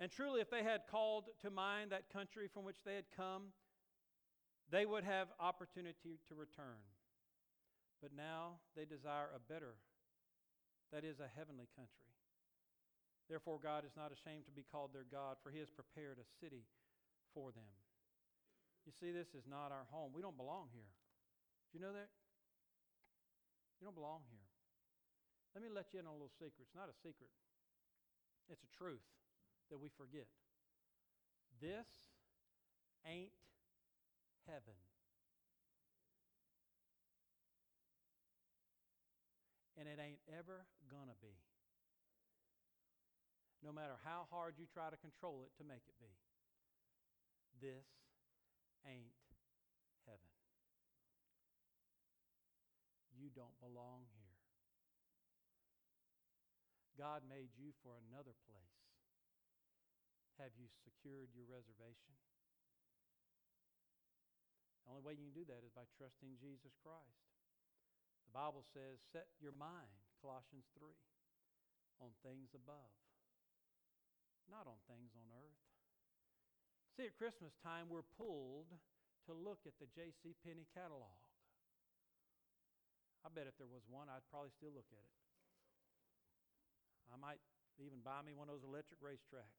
And 0.00 0.10
truly, 0.10 0.40
if 0.40 0.50
they 0.50 0.64
had 0.64 0.88
called 0.90 1.26
to 1.42 1.50
mind 1.50 1.92
that 1.92 2.10
country 2.12 2.48
from 2.52 2.64
which 2.64 2.82
they 2.84 2.94
had 2.94 3.04
come, 3.14 3.52
they 4.70 4.86
would 4.86 5.04
have 5.04 5.28
opportunity 5.38 6.18
to 6.28 6.34
return. 6.34 6.80
But 8.00 8.16
now 8.16 8.64
they 8.74 8.88
desire 8.88 9.28
a 9.36 9.40
better, 9.40 9.76
that 10.92 11.04
is, 11.04 11.20
a 11.20 11.28
heavenly 11.28 11.68
country. 11.76 12.08
Therefore, 13.28 13.60
God 13.62 13.84
is 13.84 13.94
not 13.94 14.10
ashamed 14.10 14.48
to 14.48 14.56
be 14.56 14.66
called 14.66 14.90
their 14.90 15.06
God, 15.06 15.38
for 15.44 15.52
he 15.52 15.60
has 15.60 15.70
prepared 15.70 16.18
a 16.18 16.26
city 16.40 16.66
for 17.36 17.52
them. 17.52 17.68
You 18.88 18.92
see, 18.96 19.12
this 19.12 19.36
is 19.36 19.46
not 19.46 19.70
our 19.70 19.86
home. 19.92 20.10
We 20.10 20.24
don't 20.24 20.40
belong 20.40 20.72
here. 20.72 20.90
Do 21.70 21.78
you 21.78 21.84
know 21.84 21.94
that? 21.94 22.10
You 23.78 23.86
don't 23.86 23.94
belong 23.94 24.26
here. 24.32 24.48
Let 25.54 25.62
me 25.62 25.70
let 25.70 25.92
you 25.92 26.00
in 26.00 26.06
on 26.06 26.14
a 26.14 26.18
little 26.18 26.34
secret. 26.40 26.58
It's 26.58 26.74
not 26.74 26.90
a 26.90 26.96
secret, 27.06 27.30
it's 28.50 28.64
a 28.64 28.72
truth 28.74 29.04
that 29.70 29.78
we 29.78 29.88
forget. 29.94 30.26
This 31.60 31.86
ain't 33.06 33.30
heaven. 34.46 34.74
It 39.90 39.98
ain't 39.98 40.22
ever 40.30 40.62
gonna 40.86 41.18
be. 41.18 41.34
No 43.60 43.74
matter 43.74 43.98
how 44.06 44.30
hard 44.30 44.54
you 44.56 44.70
try 44.70 44.88
to 44.88 44.96
control 44.96 45.42
it 45.42 45.52
to 45.58 45.66
make 45.66 45.84
it 45.90 45.98
be. 45.98 46.14
This 47.58 47.84
ain't 48.86 49.12
heaven. 50.06 50.32
You 53.12 53.28
don't 53.34 53.58
belong 53.60 54.08
here. 54.16 54.38
God 56.96 57.26
made 57.28 57.52
you 57.56 57.76
for 57.84 57.98
another 58.08 58.32
place. 58.48 58.80
Have 60.40 60.56
you 60.56 60.72
secured 60.84 61.36
your 61.36 61.44
reservation? 61.44 62.16
The 64.84 64.96
only 64.96 65.04
way 65.04 65.14
you 65.20 65.28
can 65.28 65.36
do 65.36 65.44
that 65.52 65.60
is 65.60 65.72
by 65.72 65.84
trusting 66.00 66.40
Jesus 66.40 66.72
Christ. 66.80 67.29
The 68.30 68.38
Bible 68.38 68.62
says, 68.70 69.02
set 69.10 69.26
your 69.42 69.50
mind, 69.58 69.90
Colossians 70.22 70.70
3, 70.78 70.86
on 71.98 72.14
things 72.22 72.54
above, 72.54 72.94
not 74.46 74.70
on 74.70 74.78
things 74.86 75.10
on 75.18 75.26
earth. 75.34 75.66
See, 76.94 77.10
at 77.10 77.18
Christmas 77.18 77.58
time, 77.58 77.90
we're 77.90 78.06
pulled 78.14 78.70
to 79.26 79.34
look 79.34 79.66
at 79.66 79.74
the 79.82 79.90
J.C. 79.90 80.38
Penney 80.46 80.70
catalog. 80.70 81.18
I 83.26 83.34
bet 83.34 83.50
if 83.50 83.58
there 83.58 83.66
was 83.66 83.82
one, 83.90 84.06
I'd 84.06 84.22
probably 84.30 84.54
still 84.54 84.70
look 84.70 84.86
at 84.94 85.02
it. 85.02 85.18
I 87.10 87.18
might 87.18 87.42
even 87.82 87.98
buy 88.06 88.22
me 88.22 88.30
one 88.30 88.46
of 88.46 88.54
those 88.54 88.62
electric 88.62 89.02
racetracks. 89.02 89.58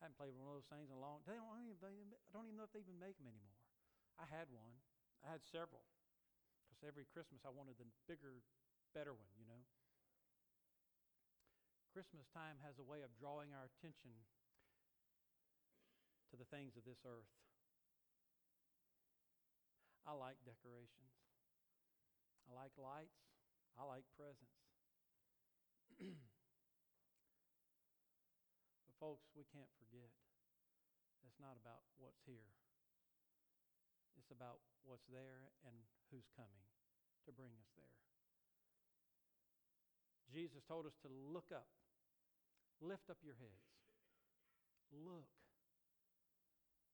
I 0.00 0.08
haven't 0.08 0.16
played 0.16 0.32
one 0.32 0.48
of 0.48 0.56
those 0.56 0.70
things 0.72 0.88
in 0.88 0.96
a 0.96 1.04
long 1.04 1.20
time. 1.28 1.44
I 1.44 1.60
don't 1.60 2.48
even 2.48 2.56
know 2.56 2.64
if 2.64 2.72
they 2.72 2.80
even 2.80 2.96
make 2.96 3.20
them 3.20 3.28
anymore. 3.28 3.60
I 4.16 4.24
had 4.32 4.48
one. 4.48 4.80
I 5.20 5.28
had 5.28 5.44
several. 5.44 5.84
Every 6.84 7.08
Christmas 7.08 7.40
I 7.48 7.52
wanted 7.52 7.80
the 7.80 7.88
bigger, 8.04 8.44
better 8.92 9.16
one, 9.16 9.32
you 9.40 9.48
know. 9.48 9.64
Christmas 11.96 12.28
time 12.28 12.60
has 12.60 12.76
a 12.76 12.84
way 12.84 13.00
of 13.00 13.16
drawing 13.16 13.56
our 13.56 13.64
attention 13.72 14.12
to 16.28 16.36
the 16.36 16.44
things 16.52 16.76
of 16.76 16.84
this 16.84 17.00
earth. 17.08 17.32
I 20.04 20.12
like 20.12 20.36
decorations. 20.44 21.16
I 22.44 22.52
like 22.52 22.76
lights. 22.76 23.16
I 23.80 23.88
like 23.88 24.04
presents. 24.20 24.60
but, 28.84 28.94
folks, 29.00 29.32
we 29.32 29.48
can't 29.48 29.72
forget 29.80 30.12
it's 31.24 31.40
not 31.40 31.56
about 31.56 31.80
what's 31.96 32.20
here, 32.28 32.52
it's 34.20 34.28
about 34.28 34.60
what's 34.84 35.08
there 35.08 35.48
and 35.64 35.72
who's 36.12 36.28
coming 36.36 36.73
to 37.26 37.32
bring 37.32 37.52
us 37.56 37.68
there. 37.76 37.96
Jesus 40.34 40.62
told 40.66 40.86
us 40.86 40.96
to 41.06 41.08
look 41.08 41.54
up, 41.54 41.70
lift 42.82 43.06
up 43.08 43.18
your 43.22 43.38
heads, 43.38 43.70
look. 44.90 45.30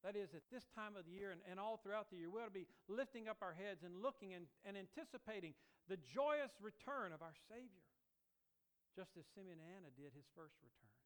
That 0.01 0.17
is, 0.17 0.33
at 0.33 0.49
this 0.49 0.65
time 0.73 0.97
of 0.97 1.05
the 1.05 1.13
year 1.13 1.29
and, 1.29 1.45
and 1.45 1.61
all 1.61 1.77
throughout 1.77 2.09
the 2.09 2.17
year, 2.17 2.33
we 2.33 2.41
ought 2.41 2.49
to 2.49 2.57
be 2.57 2.65
lifting 2.89 3.29
up 3.29 3.45
our 3.45 3.53
heads 3.53 3.85
and 3.85 4.01
looking 4.01 4.33
and, 4.33 4.49
and 4.65 4.73
anticipating 4.73 5.53
the 5.93 6.01
joyous 6.09 6.57
return 6.65 7.13
of 7.13 7.21
our 7.21 7.37
Savior, 7.53 7.85
just 8.97 9.13
as 9.21 9.29
Simeon 9.37 9.61
and 9.61 9.69
Anna 9.69 9.93
did 9.93 10.17
his 10.17 10.25
first 10.33 10.57
return. 10.65 10.97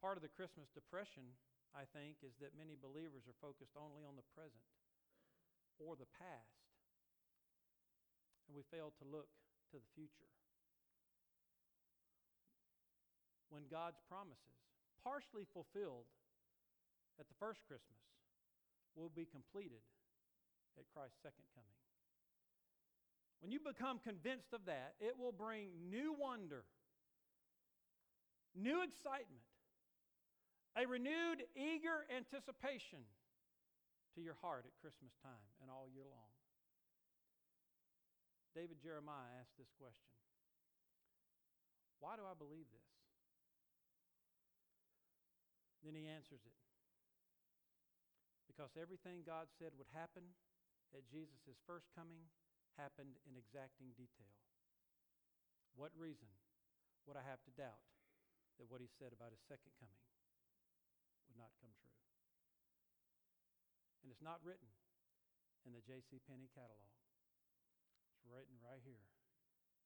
Part 0.00 0.16
of 0.16 0.24
the 0.24 0.32
Christmas 0.32 0.72
depression, 0.72 1.36
I 1.76 1.84
think, 1.92 2.24
is 2.24 2.32
that 2.40 2.56
many 2.56 2.80
believers 2.80 3.28
are 3.28 3.36
focused 3.44 3.76
only 3.76 4.08
on 4.08 4.16
the 4.16 4.24
present 4.32 4.64
or 5.76 5.96
the 5.96 6.08
past, 6.16 6.65
and 8.46 8.54
we 8.54 8.62
fail 8.70 8.94
to 9.02 9.04
look 9.04 9.28
to 9.74 9.76
the 9.78 9.90
future. 9.94 10.30
When 13.50 13.66
God's 13.70 13.98
promises, 14.06 14.58
partially 15.02 15.46
fulfilled, 15.54 16.06
at 17.18 17.28
the 17.28 17.38
first 17.38 17.62
Christmas 17.66 18.02
will 18.94 19.10
be 19.12 19.24
completed 19.24 19.82
at 20.76 20.84
Christ's 20.92 21.20
second 21.22 21.46
coming. 21.56 21.76
When 23.40 23.52
you 23.52 23.60
become 23.60 24.00
convinced 24.00 24.52
of 24.52 24.64
that, 24.66 24.96
it 25.00 25.16
will 25.16 25.32
bring 25.32 25.68
new 25.88 26.16
wonder, 26.16 26.64
new 28.56 28.80
excitement, 28.82 29.44
a 30.76 30.84
renewed, 30.88 31.44
eager 31.56 32.04
anticipation 32.12 33.04
to 34.16 34.20
your 34.20 34.36
heart 34.40 34.64
at 34.64 34.72
Christmas 34.80 35.12
time 35.20 35.48
and 35.60 35.68
all 35.70 35.88
year 35.92 36.08
long. 36.08 36.32
David 38.56 38.80
Jeremiah 38.80 39.36
asked 39.36 39.60
this 39.60 39.68
question 39.76 40.16
Why 42.00 42.16
do 42.16 42.24
I 42.24 42.32
believe 42.32 42.64
this? 42.72 42.88
Then 45.84 45.92
he 45.92 46.08
answers 46.08 46.40
it 46.40 46.56
because 48.48 48.72
everything 48.80 49.20
God 49.28 49.52
said 49.60 49.76
would 49.76 49.92
happen 49.92 50.24
at 50.96 51.04
Jesus' 51.04 51.60
first 51.68 51.92
coming 51.92 52.24
happened 52.80 53.20
in 53.28 53.36
exacting 53.36 53.92
detail. 53.92 54.32
What 55.76 55.92
reason 55.92 56.32
would 57.04 57.20
I 57.20 57.24
have 57.28 57.44
to 57.44 57.52
doubt 57.52 57.84
that 58.56 58.72
what 58.72 58.80
he 58.80 58.88
said 58.88 59.12
about 59.12 59.36
his 59.36 59.44
second 59.44 59.76
coming 59.76 60.00
would 61.28 61.36
not 61.36 61.52
come 61.60 61.76
true? 61.76 62.00
And 64.00 64.08
it's 64.08 64.24
not 64.24 64.40
written 64.40 64.72
in 65.68 65.76
the 65.76 65.84
J.C. 65.84 66.16
Penney 66.24 66.48
catalog. 66.56 66.96
Written 68.26 68.58
right 68.60 68.82
here, 68.82 69.06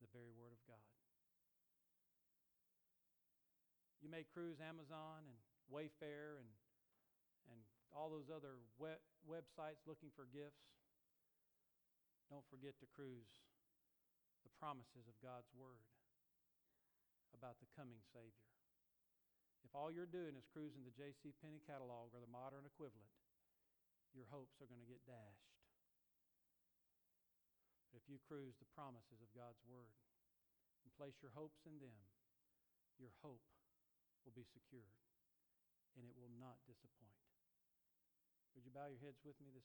the 0.00 0.10
very 0.10 0.32
Word 0.32 0.56
of 0.56 0.62
God. 0.64 0.82
You 4.00 4.08
may 4.08 4.24
cruise 4.24 4.58
Amazon 4.64 5.28
and 5.28 5.36
Wayfair 5.68 6.40
and, 6.40 6.48
and 7.52 7.60
all 7.92 8.08
those 8.08 8.32
other 8.32 8.56
web, 8.80 8.98
websites 9.28 9.84
looking 9.84 10.08
for 10.16 10.24
gifts, 10.32 10.64
don't 12.32 12.46
forget 12.48 12.78
to 12.80 12.88
cruise 12.94 13.42
the 14.46 14.52
promises 14.56 15.04
of 15.04 15.18
God's 15.20 15.50
Word 15.52 15.84
about 17.36 17.60
the 17.60 17.68
coming 17.76 18.00
Savior. 18.14 18.48
If 19.66 19.76
all 19.76 19.92
you're 19.92 20.08
doing 20.08 20.34
is 20.34 20.48
cruising 20.48 20.82
the 20.88 20.96
J.C. 20.96 21.36
Penney 21.44 21.60
catalog 21.60 22.16
or 22.16 22.24
the 22.24 22.32
modern 22.32 22.64
equivalent, 22.64 23.12
your 24.16 24.26
hopes 24.32 24.58
are 24.58 24.70
going 24.70 24.80
to 24.80 24.88
get 24.88 25.04
dashed. 25.04 25.59
But 27.90 27.98
if 27.98 28.06
you 28.06 28.22
cruise 28.22 28.54
the 28.62 28.70
promises 28.70 29.18
of 29.18 29.34
God's 29.34 29.58
Word, 29.66 29.90
and 30.86 30.94
place 30.94 31.18
your 31.18 31.34
hopes 31.34 31.66
in 31.66 31.82
them, 31.82 31.98
your 33.02 33.10
hope 33.20 33.42
will 34.22 34.32
be 34.32 34.46
secured 34.46 34.94
and 35.98 36.06
it 36.06 36.14
will 36.14 36.30
not 36.38 36.62
disappoint. 36.70 37.18
Would 38.54 38.62
you 38.62 38.70
bow 38.70 38.86
your 38.86 39.02
heads 39.02 39.18
with 39.26 39.34
me 39.42 39.50
this 39.50 39.58